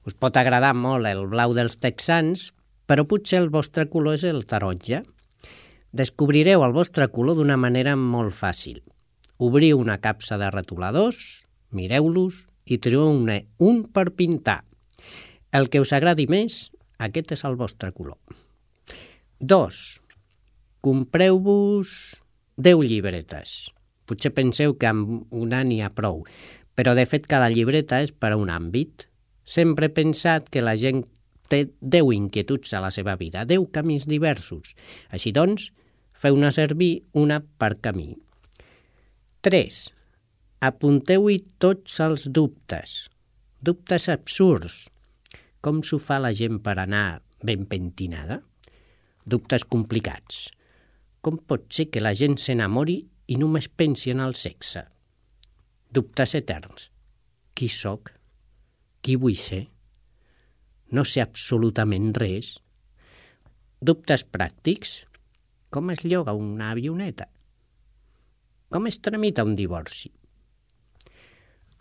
[0.08, 2.52] Us pot agradar molt el blau dels texans,
[2.88, 5.04] però potser el vostre color és el taronja.
[5.92, 8.82] Descobrireu el vostre color d'una manera molt fàcil.
[9.38, 13.30] Obriu una capsa de retoladors, mireu-los i trieu un,
[13.62, 14.64] un per pintar.
[15.54, 18.18] El que us agradi més, aquest és el vostre color.
[19.40, 19.82] 2.
[20.82, 21.92] Compreu-vos
[22.58, 23.54] 10 llibretes.
[24.10, 26.24] Potser penseu que amb una n'hi ha prou,
[26.74, 29.06] però de fet cada llibreta és per a un àmbit.
[29.46, 31.06] Sempre he pensat que la gent
[31.52, 34.74] té 10 inquietuds a la seva vida, 10 camins diversos.
[35.14, 35.72] Així doncs,
[36.18, 38.16] feu-ne servir una per camí.
[39.48, 39.76] 3.
[40.68, 42.96] Apunteu-hi tots els dubtes.
[43.64, 44.74] Dubtes absurds.
[45.64, 48.42] Com s'ho fa la gent per anar ben pentinada?
[49.24, 50.42] Dubtes complicats.
[51.24, 52.98] Com pot ser que la gent s'enamori
[53.32, 54.84] i només pensi en el sexe?
[55.96, 56.90] Dubtes eterns.
[57.56, 58.12] Qui sóc?
[59.00, 59.64] Qui vull ser?
[60.92, 62.58] No sé absolutament res.
[63.80, 65.06] Dubtes pràctics.
[65.72, 67.32] Com es lloga una avioneta?
[68.70, 70.10] Com es tramita un divorci?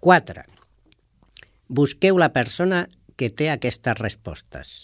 [0.01, 0.43] 4.
[1.67, 2.85] Busqueu la persona
[3.19, 4.75] que té aquestes respostes.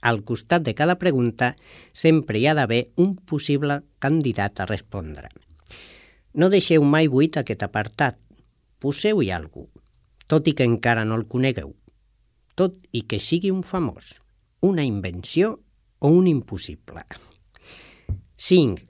[0.00, 1.50] Al costat de cada pregunta
[1.92, 5.28] sempre hi ha d'haver un possible candidat a respondre.
[6.32, 8.16] No deixeu mai buit aquest apartat.
[8.80, 9.66] Poseu-hi algú,
[10.26, 11.74] tot i que encara no el conegueu.
[12.56, 14.16] Tot i que sigui un famós,
[14.64, 15.58] una invenció
[16.00, 17.04] o un impossible.
[18.36, 18.80] 5.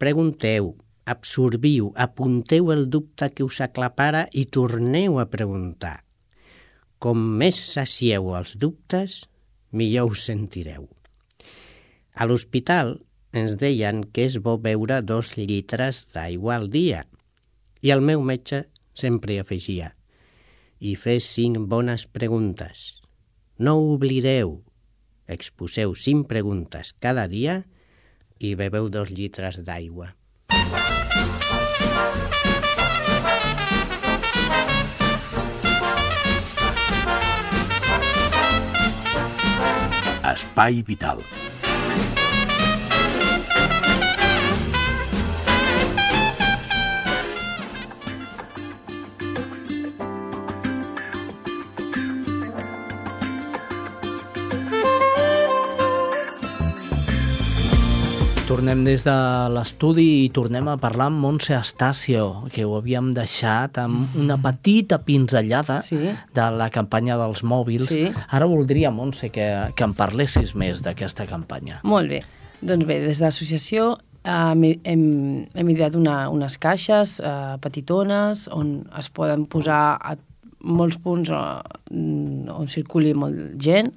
[0.00, 0.74] Pregunteu,
[1.06, 6.02] absorbiu, apunteu el dubte que us aclapara i torneu a preguntar.
[6.98, 9.22] Com més sacieu els dubtes,
[9.70, 10.88] millor us sentireu.
[12.16, 12.96] A l'hospital
[13.36, 17.04] ens deien que és bo beure dos litres d'aigua al dia
[17.84, 18.64] i el meu metge
[18.96, 19.92] sempre afegia
[20.80, 23.00] i fes cinc bones preguntes.
[23.58, 24.58] No oblideu,
[25.26, 27.62] exposeu cinc preguntes cada dia
[28.38, 30.12] i bebeu dos litres d'aigua.
[40.36, 41.22] Espai Vital.
[58.56, 59.14] Tornem des de
[59.52, 64.96] l'estudi i tornem a parlar amb Montse Estacio, que ho havíem deixat amb una petita
[65.04, 65.98] pinzellada Sí.
[66.32, 67.90] de la campanya dels mòbils.
[67.90, 68.08] Sí.
[68.30, 69.44] Ara voldria, Montse, que,
[69.76, 71.82] que em parlessis més d'aquesta campanya.
[71.84, 72.22] Molt bé.
[72.62, 75.04] Doncs bé, des de l'associació hem, hem,
[75.52, 80.16] hem ideat una, unes caixes eh, petitones on es poden posar a
[80.64, 83.92] molts punts eh, on circuli molt gent,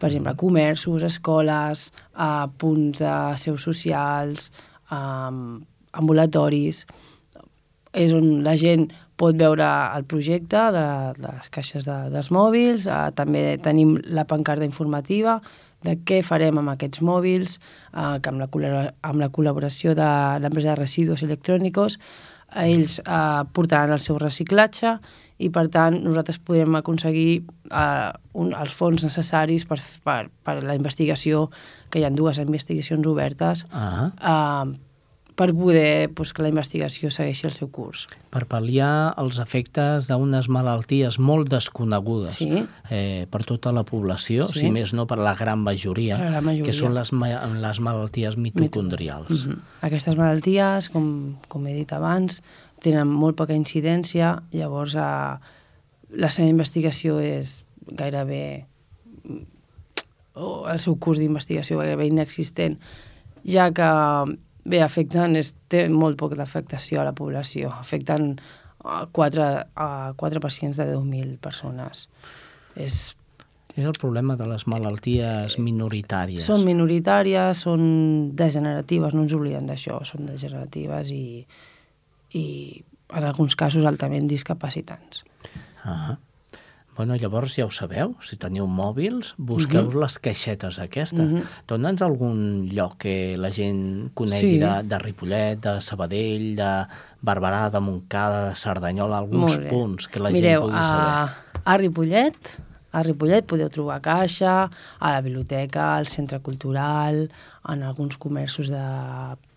[0.00, 4.50] per exemple, comerços, escoles, eh, punts de seus socials,
[4.90, 5.32] eh,
[5.94, 6.84] ambulatoris,
[7.94, 10.86] és on la gent pot veure el projecte de,
[11.20, 15.38] de les caixes de, dels mòbils, eh, també tenim la pancarta informativa
[15.84, 17.58] de què farem amb aquests mòbils,
[17.92, 18.48] eh, que amb la,
[19.06, 20.10] amb la col·laboració de
[20.42, 24.98] l'empresa de residus electrònics, eh, ells eh, portaran el seu reciclatge
[25.38, 30.76] i, per tant, nosaltres podrem aconseguir eh, un, els fons necessaris per, per, per la
[30.78, 31.48] investigació,
[31.90, 34.10] que hi ha dues investigacions obertes, Ah.
[34.14, 34.78] eh,
[35.34, 38.04] per poder pues, que la investigació segueixi el seu curs.
[38.30, 42.48] Per pal·liar els efectes d'unes malalties molt desconegudes Sí.
[42.90, 44.60] eh, per tota la població, Sí.
[44.60, 46.64] si més no per la gran majoria, la gran majoria.
[46.64, 49.46] que són les, ma les malalties mitocondrials.
[49.46, 49.58] Mhm.
[49.82, 52.42] Aquestes malalties, com, com he dit abans,
[52.80, 55.00] tenen molt poca incidència, llavors eh,
[56.10, 58.66] la seva investigació és gairebé
[60.34, 62.78] o el seu curs d'investigació gairebé inexistent,
[63.46, 63.88] ja que
[64.64, 68.34] bé, afecten, és, té molt poc d'afectació a la població, afecten
[68.84, 72.08] a 4, a 4 pacients de 10.000 persones.
[72.74, 73.14] És
[73.74, 76.44] És el problema de les malalties minoritàries.
[76.46, 77.80] Són minoritàries, són
[78.38, 81.42] degeneratives, no ens oblidem d'això, són degeneratives i,
[82.38, 82.44] i
[83.18, 85.24] en alguns casos altament discapacitants.
[85.82, 86.14] Ah.
[86.96, 89.94] Bueno, llavors ja ho sabeu, si teniu mòbils, busqueu uh Mhm.
[89.96, 90.00] -huh.
[90.02, 91.18] les caixetes aquestes.
[91.18, 91.36] Uh Mhm.
[91.38, 91.44] -huh.
[91.66, 94.58] Dóna'ns algun lloc que la gent conegui Sí.
[94.60, 96.86] de, de Ripollet, de Sabadell, de
[97.20, 101.06] Barberà, de Montcada, de Cerdanyola, alguns punts que la Mireu, gent pugui saber.
[101.06, 102.58] a, a Ripollet,
[102.94, 107.26] a Ripollet podeu trobar caixa, a la biblioteca, al centre cultural,
[107.68, 108.84] en alguns comerços de,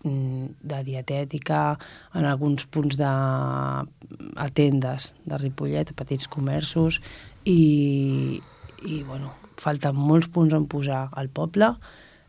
[0.02, 1.78] mm, de dietètica,
[2.14, 7.00] en alguns punts de a tendes de Ripollet, a petits comerços,
[7.44, 8.42] i,
[8.82, 11.74] i bueno, falten molts punts on posar al poble,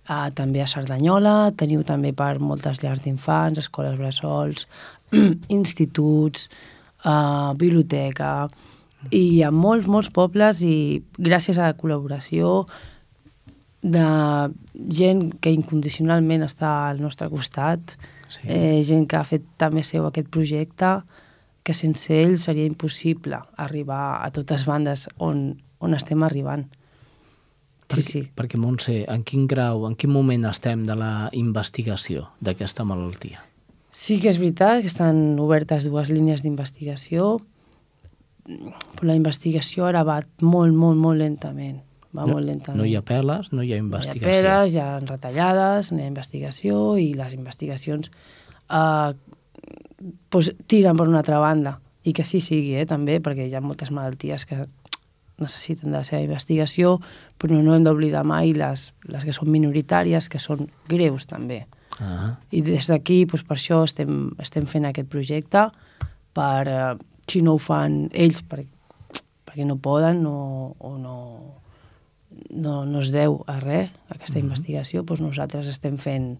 [0.10, 4.64] Uh, també a Cerdanyola, teniu també per moltes llars d'infants, escoles bressols,
[5.60, 6.48] instituts,
[7.06, 8.48] uh, biblioteca,
[9.12, 12.66] i ha molts, molts pobles i gràcies a la col·laboració
[13.82, 14.06] de
[14.92, 17.96] gent que incondicionalment està al nostre costat,
[18.28, 18.44] sí.
[18.44, 20.98] eh, gent que ha fet també seu aquest projecte,
[21.64, 26.68] que sense ells seria impossible arribar a totes bandes on, on estem arribant.
[27.90, 28.22] Sí, sí.
[28.38, 33.42] Perquè, Montse, en quin grau, en quin moment estem de la investigació d'aquesta malaltia?
[33.90, 37.40] Sí que és veritat que estan obertes dues línies d'investigació,
[38.96, 41.80] però la investigació ara va molt, molt, molt lentament.
[42.10, 42.80] Va no, molt lentament.
[42.82, 44.26] No hi ha peles, no hi ha investigació.
[44.26, 49.12] No hi ha peles, hi ha retallades, no hi ha investigació i les investigacions eh,
[50.34, 51.78] pues, tiren per una altra banda.
[52.08, 54.64] I que sí sigui, eh, també, perquè hi ha moltes malalties que
[55.40, 56.98] necessiten de la seva investigació,
[57.40, 61.62] però no hem d'oblidar mai les, les que són minoritàries, que són greus també.
[62.00, 62.34] Ah.
[62.52, 65.68] I des d'aquí, doncs, per això estem, estem fent aquest projecte,
[66.36, 66.92] per, eh,
[67.30, 68.64] si no ho fan ells per,
[69.46, 71.18] perquè no poden no, o no,
[72.50, 74.48] no, no es deu a res, aquesta mm -hmm.
[74.48, 76.40] investigació, doncs nosaltres estem fent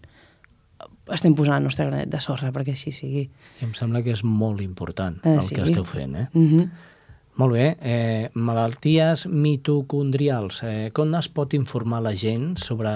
[1.12, 3.28] estem posant el nostre granet de sorra perquè així sigui.
[3.60, 5.54] I em sembla que és molt important Eh, el sí.
[5.54, 6.28] que esteu fent, eh?
[6.32, 6.70] Mm -hmm.
[7.36, 7.76] Molt bé.
[7.80, 10.62] Eh, malalties mitocondrials.
[10.66, 12.90] Eh, com es pot informar la gent sobre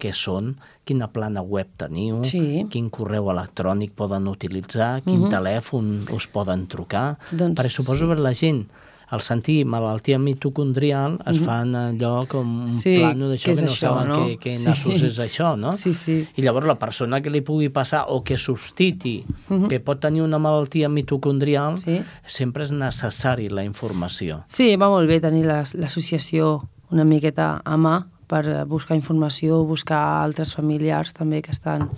[0.00, 2.66] què són, quina plana web teniu, Sí.
[2.70, 5.30] quin correu electrònic poden utilitzar, quin Mhm.
[5.30, 7.18] telèfon us poden trucar?
[7.30, 8.68] Doncs- Perquè suposo que la gent
[9.10, 11.44] al sentir malaltia mitocondrial es Mhm.
[11.44, 14.16] fan allò com un Sí, plano d'això és que no això, saben no?
[14.26, 14.64] què, què Sí.
[14.68, 15.72] nassos és això, no?
[15.72, 16.28] Sí, sí.
[16.36, 19.68] I llavors la persona que li pugui passar o que substiti Mhm.
[19.68, 22.00] que pot tenir una malaltia mitocondrial, Sí.
[22.24, 24.44] sempre és necessari la informació.
[24.46, 30.22] Sí, va molt bé tenir l'as- l'associació una miqueta a mà per buscar informació, buscar
[30.22, 31.88] altres familiars també que estan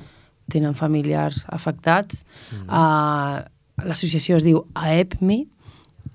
[0.48, 2.24] tenen familiars afectats.
[2.52, 2.68] Mm.
[2.70, 3.42] Uh,
[3.84, 5.48] L'associació es diu AEPMI,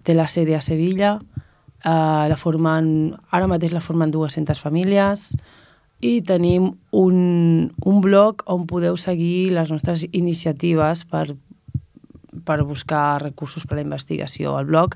[0.08, 5.34] té la sede a Sevilla, uh, la formen, ara mateix la formen 200 famílies
[6.00, 7.18] i tenim un,
[7.84, 11.26] un blog on podeu seguir les nostres iniciatives per,
[12.46, 14.56] per buscar recursos per a la investigació.
[14.62, 14.96] El blog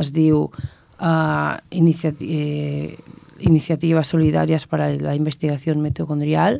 [0.00, 2.96] es diu uh, iniciati eh,
[3.36, 6.56] Iniciatives Solidàries per a la Investigació Mitocondrial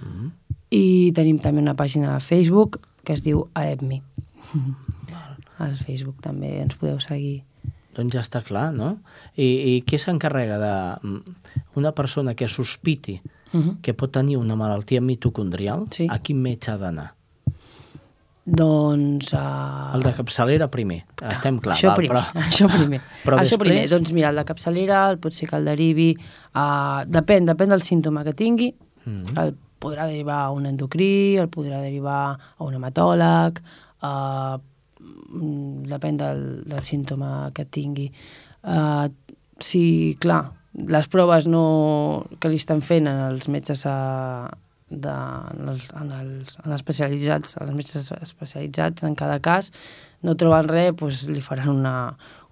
[0.00, 0.30] Mm.
[0.72, 4.02] i tenim també una pàgina de Facebook que es diu AEPMI.
[5.62, 7.42] Al Facebook també ens podeu seguir.
[7.92, 8.96] Doncs ja està clar, no?
[9.36, 11.38] I, i qui s'encarrega de mm,
[11.80, 13.20] una persona que sospiti
[13.52, 13.80] Uh -huh.
[13.82, 16.06] que pot tenir una malaltia mitocondrial, Sí.
[16.08, 17.14] a quin metge ha d'anar?
[18.44, 19.32] Doncs...
[19.32, 19.94] Uh...
[19.94, 21.76] El de capçalera primer, estem clar.
[21.76, 22.40] Això val, primer, però...
[22.48, 23.00] això primer.
[23.22, 23.68] Però això després...
[23.68, 26.16] primer, doncs mira, el de capçalera, el pot ser que el derivi...
[26.54, 28.74] Uh, depèn, depèn del símptoma que tingui.
[29.04, 29.38] Mm.
[29.38, 33.62] El podrà derivar a un endocrí, el podrà derivar a un hematòleg,
[34.02, 34.58] uh,
[35.88, 38.10] depèn del, del símptoma que tingui.
[38.62, 39.08] Uh,
[39.62, 44.48] sí, clar, les proves no, que li estan fent en els metges a,
[44.88, 49.72] de, en, els, en, els, en els especialitzats, en els metges especialitzats en cada cas,
[50.22, 51.96] no troben res, doncs li faran una,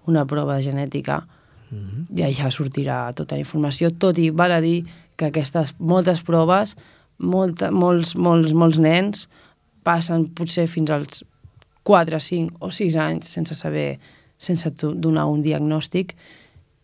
[0.09, 1.23] una prova de genètica
[1.71, 2.19] Mm -hmm.
[2.19, 4.85] i allà sortirà tota la informació, tot i val a dir
[5.15, 6.75] que aquestes moltes proves,
[7.17, 9.29] molta, molts, molts, molts nens
[9.83, 11.23] passen potser fins als
[11.83, 13.99] 4, 5 o 6 anys sense saber,
[14.37, 16.15] sense donar un diagnòstic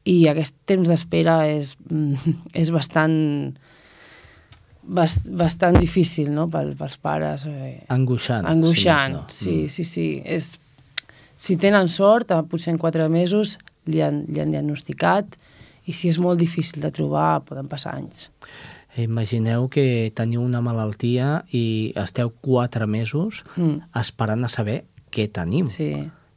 [0.08, 3.18] i aquest temps d'espera és, mm, és bastant
[4.84, 6.48] bast, bastant difícil no?
[6.52, 7.46] Pel, pels pares.
[7.50, 7.84] Eh.
[7.94, 8.48] Angoixant.
[8.48, 9.26] Angoixant, més no.
[9.30, 9.70] sí, Mm.
[9.70, 10.08] sí, sí.
[10.26, 10.52] És,
[11.38, 15.38] si tenen sort, eh, potser en quatre mesos li han, li han diagnosticat
[15.88, 18.30] i si és molt difícil de trobar, poden passar anys.
[18.98, 23.82] Imagineu que teniu una malaltia i esteu quatre mesos Mm.
[23.96, 25.68] esperant a saber què tenim.
[25.68, 25.94] Sí.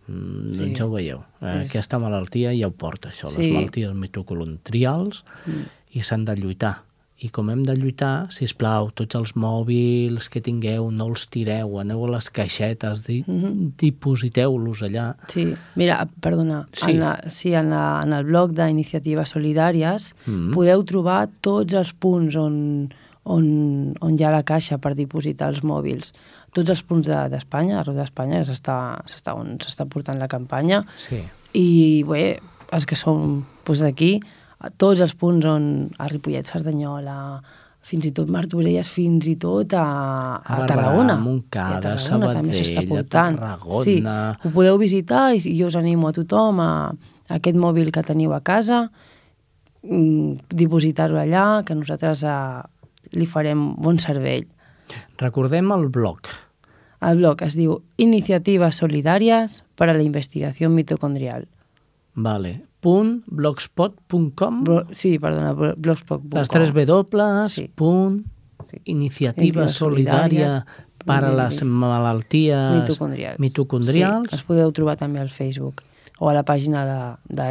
[0.07, 0.59] Mm, Sí.
[0.59, 1.21] Doncs ja ho veieu.
[1.41, 3.53] Eh, És- Aquesta malaltia ja ho porta, això, les Sí.
[3.53, 5.63] malalties mitocondrials, Mm.
[5.93, 6.85] i s'han de lluitar.
[7.23, 11.75] I com hem de lluitar, si plau, tots els mòbils que tingueu, no els tireu,
[11.79, 13.75] aneu a les caixetes, di Mhm.
[13.77, 15.17] dipositeu-los allà.
[15.29, 16.93] Sí, mira, perdona, Sí.
[16.93, 20.51] en, la, sí, en, la, en el blog d'Iniciatives Solidàries Mm.
[20.55, 22.89] podeu trobar tots els punts on,
[23.25, 26.15] on, on hi ha la caixa per dipositar els mòbils.
[26.53, 30.87] Tots els punts de- d'Espanya, de, arreu d'Espanya, s'està s'està on s'està portant la campanya.
[30.97, 31.21] Sí.
[31.53, 32.41] I bé,
[32.73, 34.21] els que som doncs, d'aquí,
[34.61, 35.65] a tots els punts on
[35.99, 37.17] a Ripollet, Cerdanyola,
[37.81, 39.85] fins i tot Martorelles, fins i tot a,
[40.37, 41.17] a, Barberà, Tarragona.
[41.23, 43.15] Montcada, I a Tarragona també s'està Sabadell, a.
[43.15, 43.87] Tarragona.
[43.87, 43.97] Sí,
[44.45, 48.05] ho podeu visitar i, i jo us animo a tothom a, a aquest mòbil que
[48.05, 48.85] teniu a casa,
[49.87, 52.37] mm, dipositar-ho allà, que nosaltres a,
[53.17, 54.47] li farem bon cervell.
[55.23, 56.29] Recordem el blog.
[57.01, 61.49] El blog es diu Iniciatives Solidàries para la Investigació Mitocondrial.
[62.13, 62.59] Vale.
[62.81, 66.39] Punt blogspot.com Blo sí, perdona, blo- blogspot.com.
[66.39, 67.69] Les tres W, Sí.
[67.75, 68.23] punt,
[68.85, 70.65] iniciativa Iniciativa solidària
[71.05, 73.39] per a les malalties mitocondrials.
[73.39, 74.29] mitocondrials.
[74.31, 75.83] Sí, els podeu trobar també al Facebook
[76.19, 77.47] o a la pàgina de, de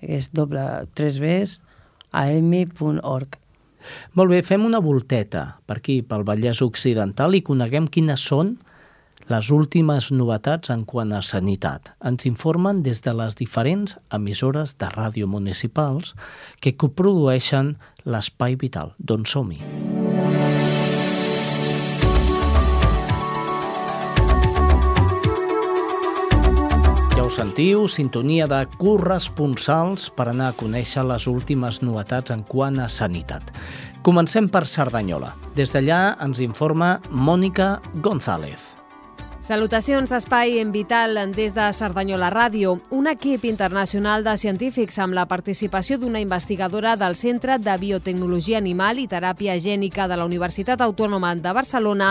[0.00, 1.60] que és doble 3 Bs,
[2.12, 3.36] a emmi.org.
[4.14, 8.56] Molt bé, fem una volteta per aquí, pel Vallès Occidental, i coneguem quines són
[9.28, 11.92] les últimes novetats en quant a sanitat.
[12.00, 16.14] Ens informen des de les diferents emissores de ràdio municipals
[16.64, 17.76] que coprodueixen
[18.08, 18.94] l'Espai Vital.
[18.98, 19.60] Doncs som-hi.
[27.18, 32.80] Ja ho sentiu, sintonia de corresponsals per anar a conèixer les últimes novetats en quant
[32.80, 33.52] a sanitat.
[34.06, 35.34] Comencem per Cerdanyola.
[35.58, 38.77] Des d'allà ens informa Mònica González.
[39.48, 42.74] Salutacions, espai en Vital des de Cerdanyola Ràdio.
[42.92, 49.00] Un equip internacional de científics amb la participació d'una investigadora del Centre de Biotecnologia Animal
[49.00, 52.10] i Teràpia Gènica de la Universitat Autònoma de Barcelona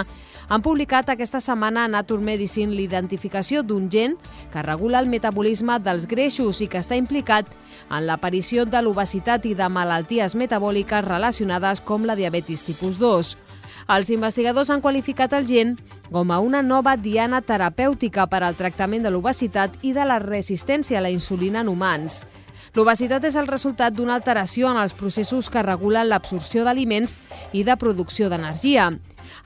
[0.49, 4.17] han publicat aquesta setmana a Nature Medicine l'identificació d'un gen
[4.49, 7.53] que regula el metabolisme dels greixos i que està implicat
[7.91, 13.37] en l'aparició de l'obesitat i de malalties metabòliques relacionades com la diabetis tipus 2.
[13.87, 15.77] Els investigadors han qualificat el gen
[16.11, 20.99] com a una nova diana terapèutica per al tractament de l'obesitat i de la resistència
[20.99, 22.25] a la insulina en humans.
[22.75, 27.15] L'obesitat és el resultat d'una alteració en els processos que regulen l'absorció d'aliments
[27.55, 28.91] i de producció d'energia.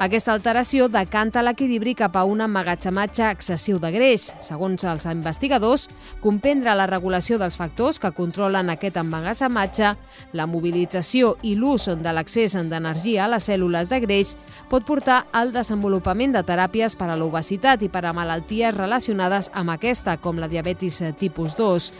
[0.02, 4.30] Aquesta alteració decanta l'equilibri cap a un emmagatzematge excessiu de greix.
[4.42, 5.88] Segons els investigadors,
[6.22, 9.92] comprendre la regulació dels factors que controlen aquest emmagatzematge,
[10.34, 14.36] la mobilització i l'ús de l'accés d'energia a les cèl·lules de greix
[14.70, 19.76] pot portar al desenvolupament de teràpies per a l'obesitat i per a malalties relacionades amb
[19.76, 21.92] aquesta, com la diabetis tipus 2.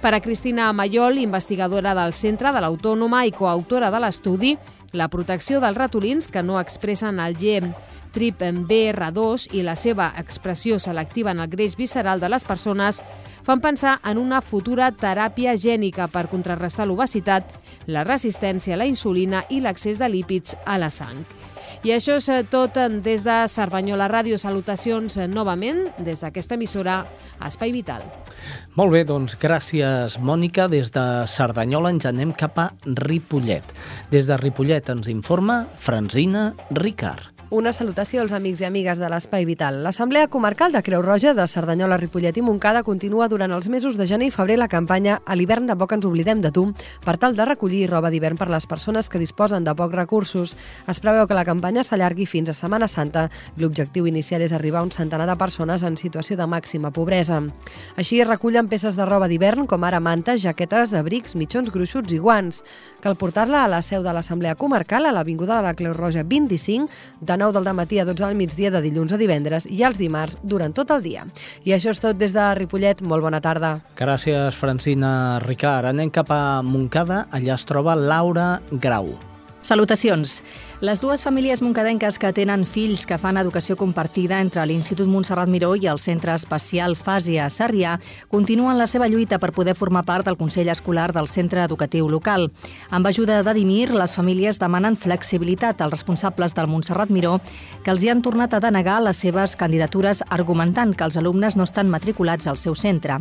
[0.00, 4.54] Per a Cristina Mayol, investigadora del Centre de l'Autònoma i coautora de l'estudi,
[4.92, 7.74] la protecció dels ratolins que no expressen el gen
[8.14, 13.02] TRIP-BR2 i la seva expressió selectiva en el greix visceral de les persones
[13.46, 17.46] fan pensar en una futura teràpia gènica per contrarrestar l'obesitat,
[17.86, 21.24] la resistència a la insulina i l'accés de lípids a la sang.
[21.80, 24.36] I això és eh, tot eh, des de Cervanyola Ràdio.
[24.36, 26.98] Salutacions eh, novament des d'aquesta emissora
[27.46, 28.04] Espai Vital.
[28.76, 30.68] Molt bé, doncs gràcies, Mònica.
[30.68, 33.72] Des de Cerdanyola ens anem cap a Ripollet.
[34.12, 37.29] Des de Ripollet ens informa Franzina Ricard.
[37.50, 39.80] Una salutació als amics i amigues de l'Espai Vital.
[39.82, 44.04] L'Assemblea Comarcal de Creu Roja de Cerdanyola, Ripollet i Montcada continua durant els mesos de
[44.06, 46.68] gener i febrer la campanya A l'hivern de poc ens oblidem de tu
[47.02, 50.52] per tal de recollir roba d'hivern per les persones que disposen de pocs recursos.
[50.86, 53.26] Es preveu que la campanya s'allargui fins a Setmana Santa
[53.56, 57.40] i l'objectiu inicial és arribar a un centenar de persones en situació de màxima pobresa.
[57.96, 62.22] Així es recullen peces de roba d'hivern com ara mantes, jaquetes, abrics, mitjons gruixuts i
[62.22, 62.62] guants.
[63.02, 66.86] Cal portar-la a la seu de l'Assemblea Comarcal a l'Avinguda de la Creu Roja 25
[67.18, 70.38] de 9 del matí a 12 al migdia de dilluns a divendres i els dimarts
[70.42, 71.24] durant tot el dia.
[71.64, 73.00] I això és tot des de Ripollet.
[73.00, 73.78] Molt bona tarda.
[73.96, 75.88] Gràcies, Francina Ricard.
[75.90, 77.24] Anem cap a Montcada.
[77.32, 79.14] Allà es troba Laura Grau.
[79.60, 80.40] Salutacions.
[80.80, 85.74] Les dues famílies moncadenques que tenen fills que fan educació compartida entre l'Institut Montserrat Miró
[85.76, 87.98] i el Centre Especial Fàsia Sarrià
[88.32, 92.48] continuen la seva lluita per poder formar part del Consell Escolar del centre educatiu local.
[92.88, 97.42] Amb ajuda de Dimir, les famílies demanen flexibilitat als responsables del Montserrat Miró
[97.84, 101.68] que els hi han tornat a denegar les seves candidatures argumentant que els alumnes no
[101.68, 103.20] estan matriculats al seu centre.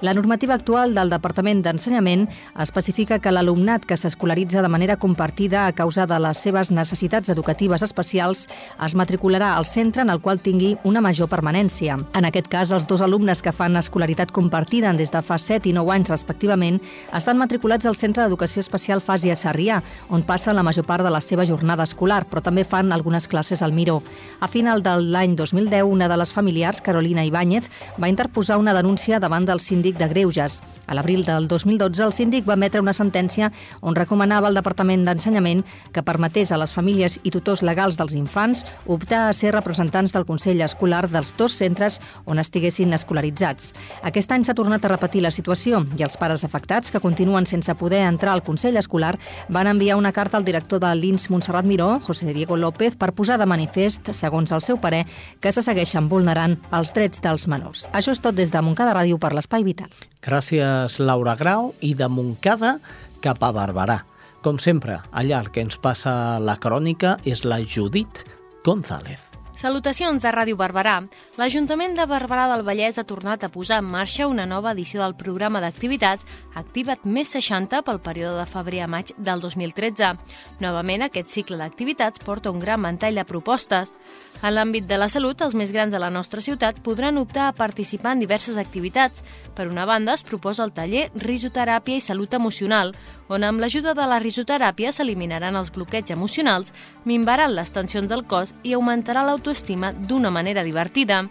[0.00, 2.22] La normativa actual del Departament d'Ensenyament
[2.62, 7.84] especifica que l'alumnat que s'escolaritza de manera compartida a causa de les seves necessitats educatives
[7.84, 8.46] especials
[8.86, 11.98] es matricularà al centre en el qual tingui una major permanència.
[12.16, 15.74] En aquest cas, els dos alumnes que fan escolaritat compartida des de fa 7 i
[15.76, 16.80] 9 anys respectivament
[17.12, 21.20] estan matriculats al Centre d'Educació Especial Fàsia Sarrià, on passen la major part de la
[21.20, 24.00] seva jornada escolar, però també fan algunes classes al Miró.
[24.40, 27.68] A final de l'any 2010, una de les familiars, Carolina Ibáñez,
[28.00, 30.60] va interposar una denúncia davant del síndic de Greuges.
[30.86, 35.64] A l'abril del 2012, el síndic va emetre una sentència on recomanava al Departament d'Ensenyament
[35.94, 40.26] que permetés a les famílies i tutors legals dels infants optar a ser representants del
[40.28, 43.72] Consell Escolar dels dos centres on estiguessin escolaritzats.
[44.02, 47.74] Aquest any s'ha tornat a repetir la situació i els pares afectats, que continuen sense
[47.74, 49.16] poder entrar al Consell Escolar,
[49.48, 53.38] van enviar una carta al director de l'INS Montserrat Miró, José Diego López, per posar
[53.38, 55.06] de manifest, segons el seu parer,
[55.40, 57.88] que se segueixen vulnerant els drets dels menors.
[57.92, 59.79] Això és tot des de Montcada Ràdio per l'Espai Vital.
[60.20, 62.78] Gràcies, Laura Grau, i de Montcada
[63.24, 64.02] cap a Barberà.
[64.44, 68.24] Com sempre, allà el que ens passa la crònica és la Judit
[68.64, 69.30] González.
[69.60, 70.94] Salutacions de Ràdio Barberà.
[71.36, 75.12] L'Ajuntament de Barberà del Vallès ha tornat a posar en marxa una nova edició del
[75.20, 76.24] programa d'activitats
[76.56, 80.14] Activa't més 60 pel període de febrer a maig del 2013.
[80.64, 83.92] Novament, aquest cicle d'activitats porta un gran ventall de propostes.
[84.40, 87.56] En l'àmbit de la salut, els més grans de la nostra ciutat podran optar a
[87.56, 89.20] participar en diverses activitats.
[89.54, 92.94] Per una banda, es proposa el taller Risoteràpia i Salut Emocional,
[93.28, 96.72] on amb l'ajuda de la risoteràpia s'eliminaran els bloqueig emocionals,
[97.04, 101.26] minvaran les tensions del cos i augmentarà l'autoestima d'una manera divertida.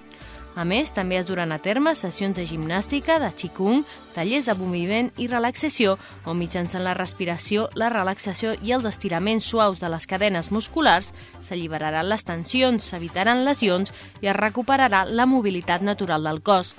[0.60, 5.08] A més, també es duran a terme sessions de gimnàstica, de qigong, tallers de moviment
[5.16, 5.94] i relaxació,
[6.28, 12.10] on mitjançant la respiració, la relaxació i els estiraments suaus de les cadenes musculars s'alliberaran
[12.12, 16.74] les tensions, s'evitaran lesions i es recuperarà la mobilitat natural del cos.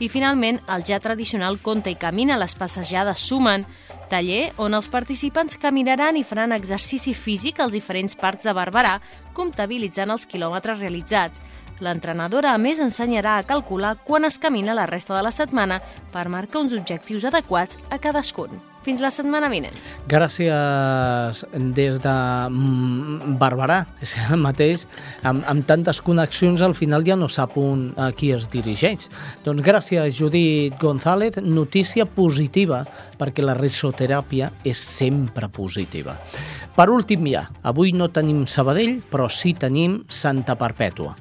[0.00, 3.66] I finalment, el ja tradicional Conta i Camina, les passejades sumen,
[4.08, 8.96] taller on els participants caminaran i faran exercici físic als diferents parcs de Barberà,
[9.36, 11.44] comptabilitzant els quilòmetres realitzats.
[11.84, 15.80] L'entrenadora, a més, ensenyarà a calcular quan es camina la resta de la setmana
[16.12, 18.75] per marcar uns objectius adequats a cadascun.
[18.86, 19.74] Fins la setmana vinent.
[20.06, 21.40] Gràcies
[21.74, 22.12] des de
[22.46, 23.80] mm, Barberà.
[23.98, 24.84] És que mateix,
[25.26, 29.08] amb, amb tantes connexions, al final ja no sap un, a qui es dirigeix.
[29.42, 31.40] Doncs gràcies, Judit González.
[31.42, 32.84] Notícia positiva,
[33.18, 36.14] perquè la risoteràpia és sempre positiva.
[36.76, 41.16] Per últim ja, avui no tenim Sabadell, però sí tenim Santa Perpètua.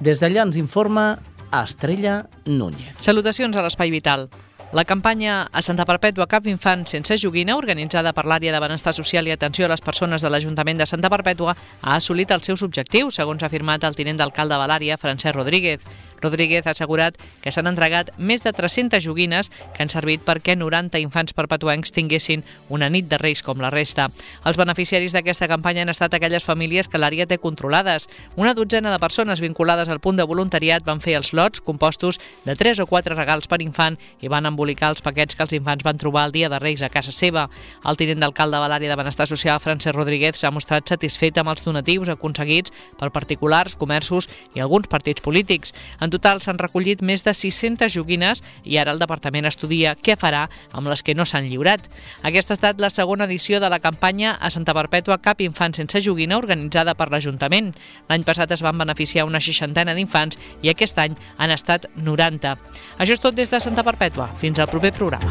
[0.00, 1.10] Des d'allà ens informa
[1.52, 2.96] Estrella Núñez.
[2.96, 4.30] Salutacions a l'Espai Vital.
[4.72, 9.26] La campanya a Santa Perpètua Cap Infant sense joguina, organitzada per l'àrea de benestar social
[9.26, 13.18] i atenció a les persones de l'Ajuntament de Santa Perpètua, ha assolit els seus objectius,
[13.18, 15.82] segons ha afirmat el tinent d'alcalde de l'àrea, Francesc Rodríguez.
[16.20, 21.00] Rodríguez ha assegurat que s'han entregat més de 300 joguines que han servit perquè 90
[21.02, 24.10] infants perpetuencs tinguessin una nit de Reis com la resta.
[24.44, 28.08] Els beneficiaris d'aquesta campanya han estat aquelles famílies que l'àrea té controlades.
[28.36, 32.54] Una dotzena de persones vinculades al punt de voluntariat van fer els lots compostos de
[32.54, 35.96] 3 o 4 regals per infant i van embolicar els paquets que els infants van
[35.96, 37.46] trobar el dia de Reis a casa seva.
[37.88, 41.64] El tinent d'alcalde de l'àrea de benestar social, Francesc Rodríguez, s'ha mostrat satisfet amb els
[41.64, 45.72] donatius aconseguits per particulars, comerços i alguns partits polítics.
[46.00, 50.46] En total s'han recollit més de 600 joguines i ara el departament estudia què farà
[50.76, 51.88] amb les que no s'han lliurat.
[52.22, 56.04] Aquesta ha estat la segona edició de la campanya a Santa Perpètua Cap Infant sense
[56.04, 57.72] joguina organitzada per l'Ajuntament.
[58.10, 62.56] L'any passat es van beneficiar una seixantena d'infants i aquest any han estat 90.
[63.00, 64.28] Això és tot des de Santa Perpètua.
[64.36, 65.30] Fins al proper programa.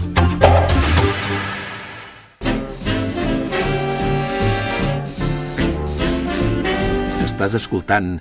[7.25, 8.19] Estàs escoltant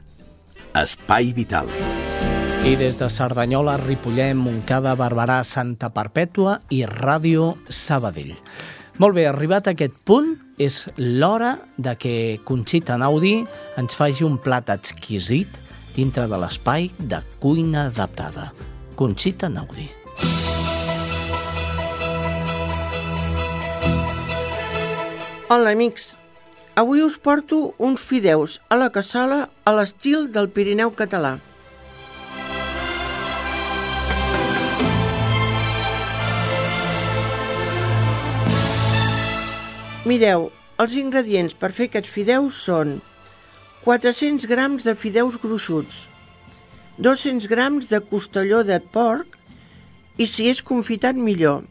[0.79, 1.71] Espai Vital.
[2.67, 8.35] I des de Cerdanyola, Ripollet, Montcada, Barberà, Santa Perpètua i Ràdio Sabadell.
[8.99, 13.45] Molt bé, arribat a aquest punt, és l'hora de que Conxita Naudi
[13.79, 15.61] ens faci un plat exquisit
[15.95, 18.51] dintre de l'espai de cuina adaptada.
[18.99, 19.87] Conxita Naudi.
[25.51, 26.15] Hola, amics.
[26.77, 31.31] Avui us porto uns fideus a la cassola a l'estil del Pirineu català.
[40.05, 40.45] Mireu,
[40.85, 42.93] els ingredients per fer aquests fideus són
[43.89, 46.03] 400 grams de fideus gruixuts,
[47.01, 49.41] 200 grams de costelló de porc
[50.21, 51.65] i si és confitat millor,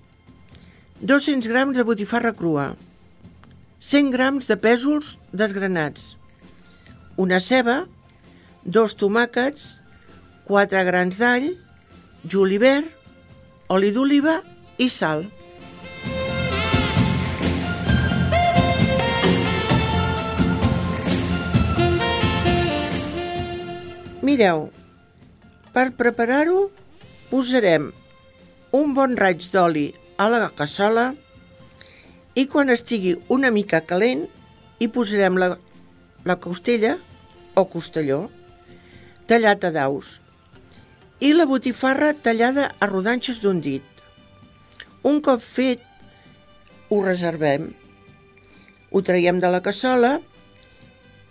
[1.14, 2.72] 200 grams de botifarra crua,
[3.80, 6.16] 100 grams de pèsols desgranats,
[7.22, 7.84] una ceba,
[8.66, 9.76] dos tomàquets,
[10.50, 11.52] 4 grans d'all,
[12.26, 12.90] julivert,
[13.70, 14.40] oli d'oliva
[14.82, 15.28] i sal.
[24.26, 24.66] Mireu,
[25.72, 26.66] per preparar-ho
[27.30, 27.92] posarem
[28.74, 31.12] un bon raig d'oli a la cassola
[32.38, 34.28] i quan estigui una mica calent
[34.78, 35.56] hi posarem la,
[36.30, 36.94] la costella
[37.58, 38.28] o costelló
[39.30, 40.18] tallat a daus
[41.20, 43.84] i la botifarra tallada a rodanxes d'un dit.
[45.02, 45.82] Un cop fet,
[46.90, 47.72] ho reservem.
[48.94, 50.20] Ho traiem de la cassola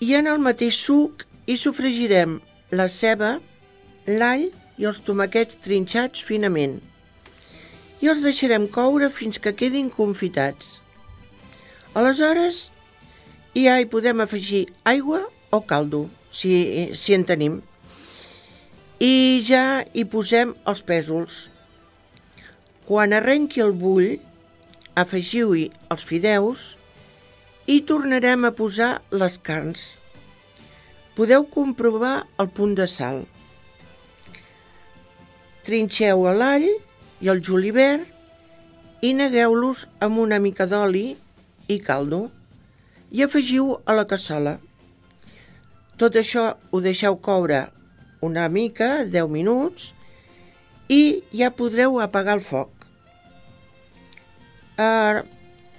[0.02, 2.40] i en el mateix suc hi sofregirem
[2.74, 3.36] la ceba,
[4.06, 6.80] l'all i els tomaquets trinxats finament.
[8.02, 10.80] I els deixarem coure fins que quedin confitats.
[11.96, 12.56] Aleshores,
[13.56, 16.50] ja hi podem afegir aigua o caldo, si,
[16.92, 17.54] si en tenim.
[19.00, 21.38] I ja hi posem els pèsols.
[22.84, 24.18] Quan arrenqui el bull,
[24.92, 26.68] afegiu-hi els fideus
[27.64, 29.88] i tornarem a posar les carns.
[31.16, 33.22] Podeu comprovar el punt de sal.
[35.64, 38.04] Trinxeu l'all i el julivert
[39.00, 41.14] i negueu-los amb una mica d'oli
[41.68, 42.26] i caldo
[43.10, 44.56] i afegiu a la cassola.
[45.96, 47.66] Tot això ho deixeu coure
[48.26, 49.92] una mica, 10 minuts,
[50.88, 52.70] i ja podreu apagar el foc.
[54.76, 55.22] Uh,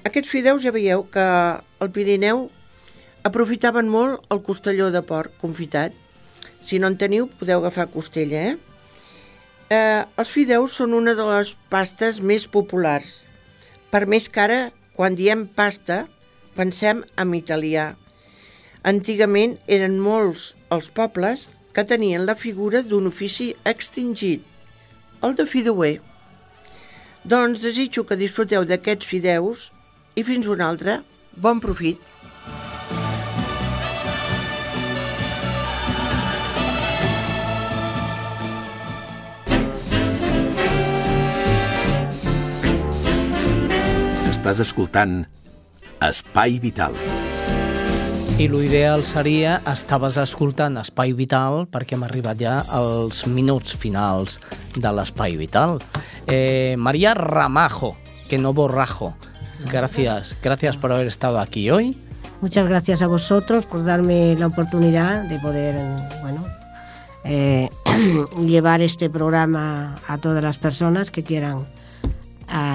[0.07, 2.47] aquests fideus ja veieu que al Pirineu
[3.27, 5.93] aprofitaven molt el costelló de porc confitat.
[6.63, 8.55] Si no en teniu, podeu agafar costella, eh?
[9.67, 13.21] Eh, els fideus són una de les pastes més populars.
[13.91, 14.59] Per més que ara,
[14.97, 16.07] quan diem pasta,
[16.57, 17.91] pensem en italià.
[18.91, 24.41] Antigament eren molts els pobles que tenien la figura d'un ofici extingit,
[25.21, 25.99] el de fideuer.
[27.23, 29.67] Doncs desitjo que disfruteu d'aquests fideus
[30.17, 31.01] i fins un altre.
[31.37, 32.01] Bon profit!
[44.47, 45.25] Estàs escoltant
[46.07, 46.93] Espai Vital.
[48.39, 54.37] I l'ideal seria estaves escoltant Espai Vital perquè hem arribat ja als minuts finals
[54.77, 55.81] de l'Espai Vital.
[56.31, 57.97] Eh, María Ramajo,
[58.29, 59.17] que no borrajo.
[59.69, 61.97] Gracias, gracias por haber estado aquí hoy.
[62.39, 65.75] Muchas gracias a vosotros por darme la oportunidad de poder,
[66.21, 66.45] bueno,
[67.25, 67.67] eh,
[68.45, 71.67] llevar este programa a todas las personas que quieran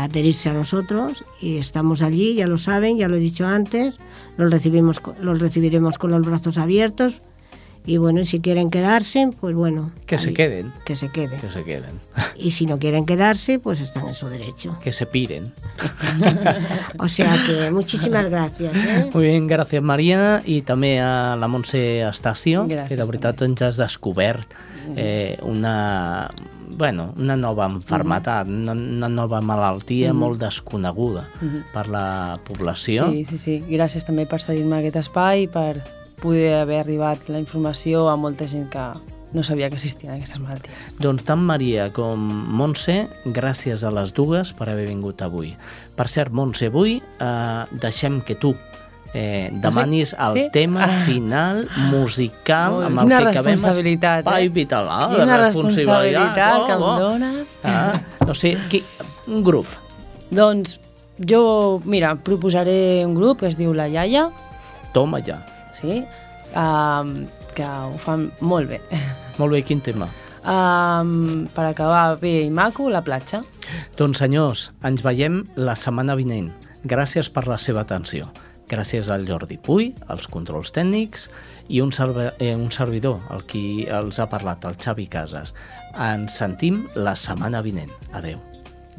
[0.04, 3.96] adherirse a nosotros y estamos allí, ya lo saben, ya lo he dicho antes,
[4.36, 7.18] los, recibimos, los recibiremos con los brazos abiertos
[7.84, 9.90] y bueno, y si quieren quedarse, pues bueno.
[10.06, 10.72] Que se queden.
[10.84, 11.40] Que se queden.
[11.40, 12.00] Que se queden.
[12.36, 14.78] Y si no quieren quedarse, pues están en su derecho.
[14.80, 15.52] Que se piren.
[16.98, 18.72] o sea que muchísimas gracias.
[18.74, 19.10] Eh?
[19.12, 23.62] Muy bien, gracias Maria i també a la Montse Estacio, Gràcies, que de veritat ens
[23.66, 24.54] has descobert
[24.94, 26.30] eh, una,
[26.76, 28.62] bueno, una nova enfermetat, mm -hmm.
[28.62, 30.20] una, una nova malaltia mm -hmm.
[30.20, 31.62] molt desconeguda mm -hmm.
[31.72, 33.10] per la població.
[33.10, 33.64] Sí, sí, sí.
[33.68, 35.82] Gràcies també per cedir-me aquest espai, per
[36.22, 38.92] poder haver arribat la informació a molta gent que
[39.32, 40.92] no sabia que existien aquestes malalties.
[41.00, 42.20] Doncs tant Maria com
[42.58, 45.54] Montse, gràcies a les dues per haver vingut avui.
[45.96, 48.54] Per cert, Montse, avui eh, deixem que tu
[49.14, 50.44] eh, demanis el Sí?
[50.52, 54.48] tema final musical Ui, amb el quina que acabem responsabilitat, Espai eh?
[54.48, 54.88] Vital.
[54.88, 56.98] Ah, Quina la responsabilitat que em oh, oh.
[57.00, 57.58] dones.
[57.64, 58.82] Ah, no sé, qui,
[59.28, 59.66] un grup.
[60.30, 60.78] Doncs
[61.18, 64.30] jo, mira, proposaré un grup que es diu La Iaia,
[64.92, 65.38] Toma ja.
[65.72, 66.02] sí?
[66.54, 67.24] Um,
[67.56, 68.80] que ho fan molt bé.
[69.38, 70.08] Molt bé, quin tema?
[70.44, 73.40] Um, per acabar bé i maco, la platja.
[73.96, 76.50] Doncs senyors, ens veiem la setmana vinent.
[76.84, 78.28] Gràcies per la seva atenció.
[78.70, 81.28] Gràcies al Jordi Puy, als controls tècnics
[81.68, 85.54] i un, serve, eh, un servidor, el qui els ha parlat, el Xavi Casas.
[85.98, 87.92] Ens sentim la setmana vinent.
[88.12, 88.40] Adeu.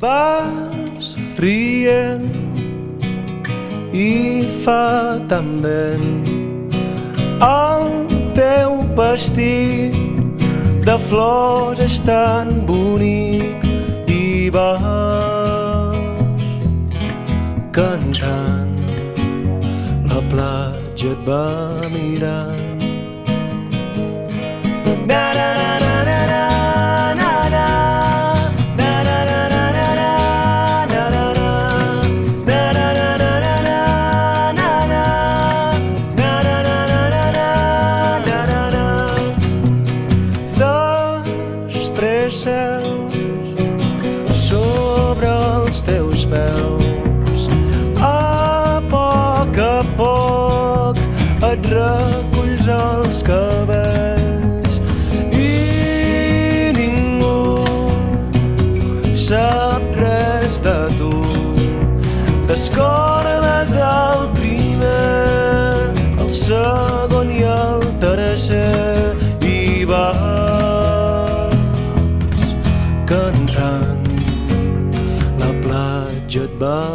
[0.02, 2.30] Vas rient
[3.94, 6.24] i fa tan vent
[7.44, 7.86] el
[8.34, 9.94] teu vestit
[10.88, 13.68] de flors és tan bonic
[14.10, 16.00] i vas
[17.76, 18.53] cantant
[20.18, 22.48] a plage de Bamira.
[25.08, 26.03] Na, na, na, na.
[63.04, 70.08] recordes el primer, el segon i el tercer i va
[73.06, 74.08] cantant.
[75.40, 76.93] La platja et va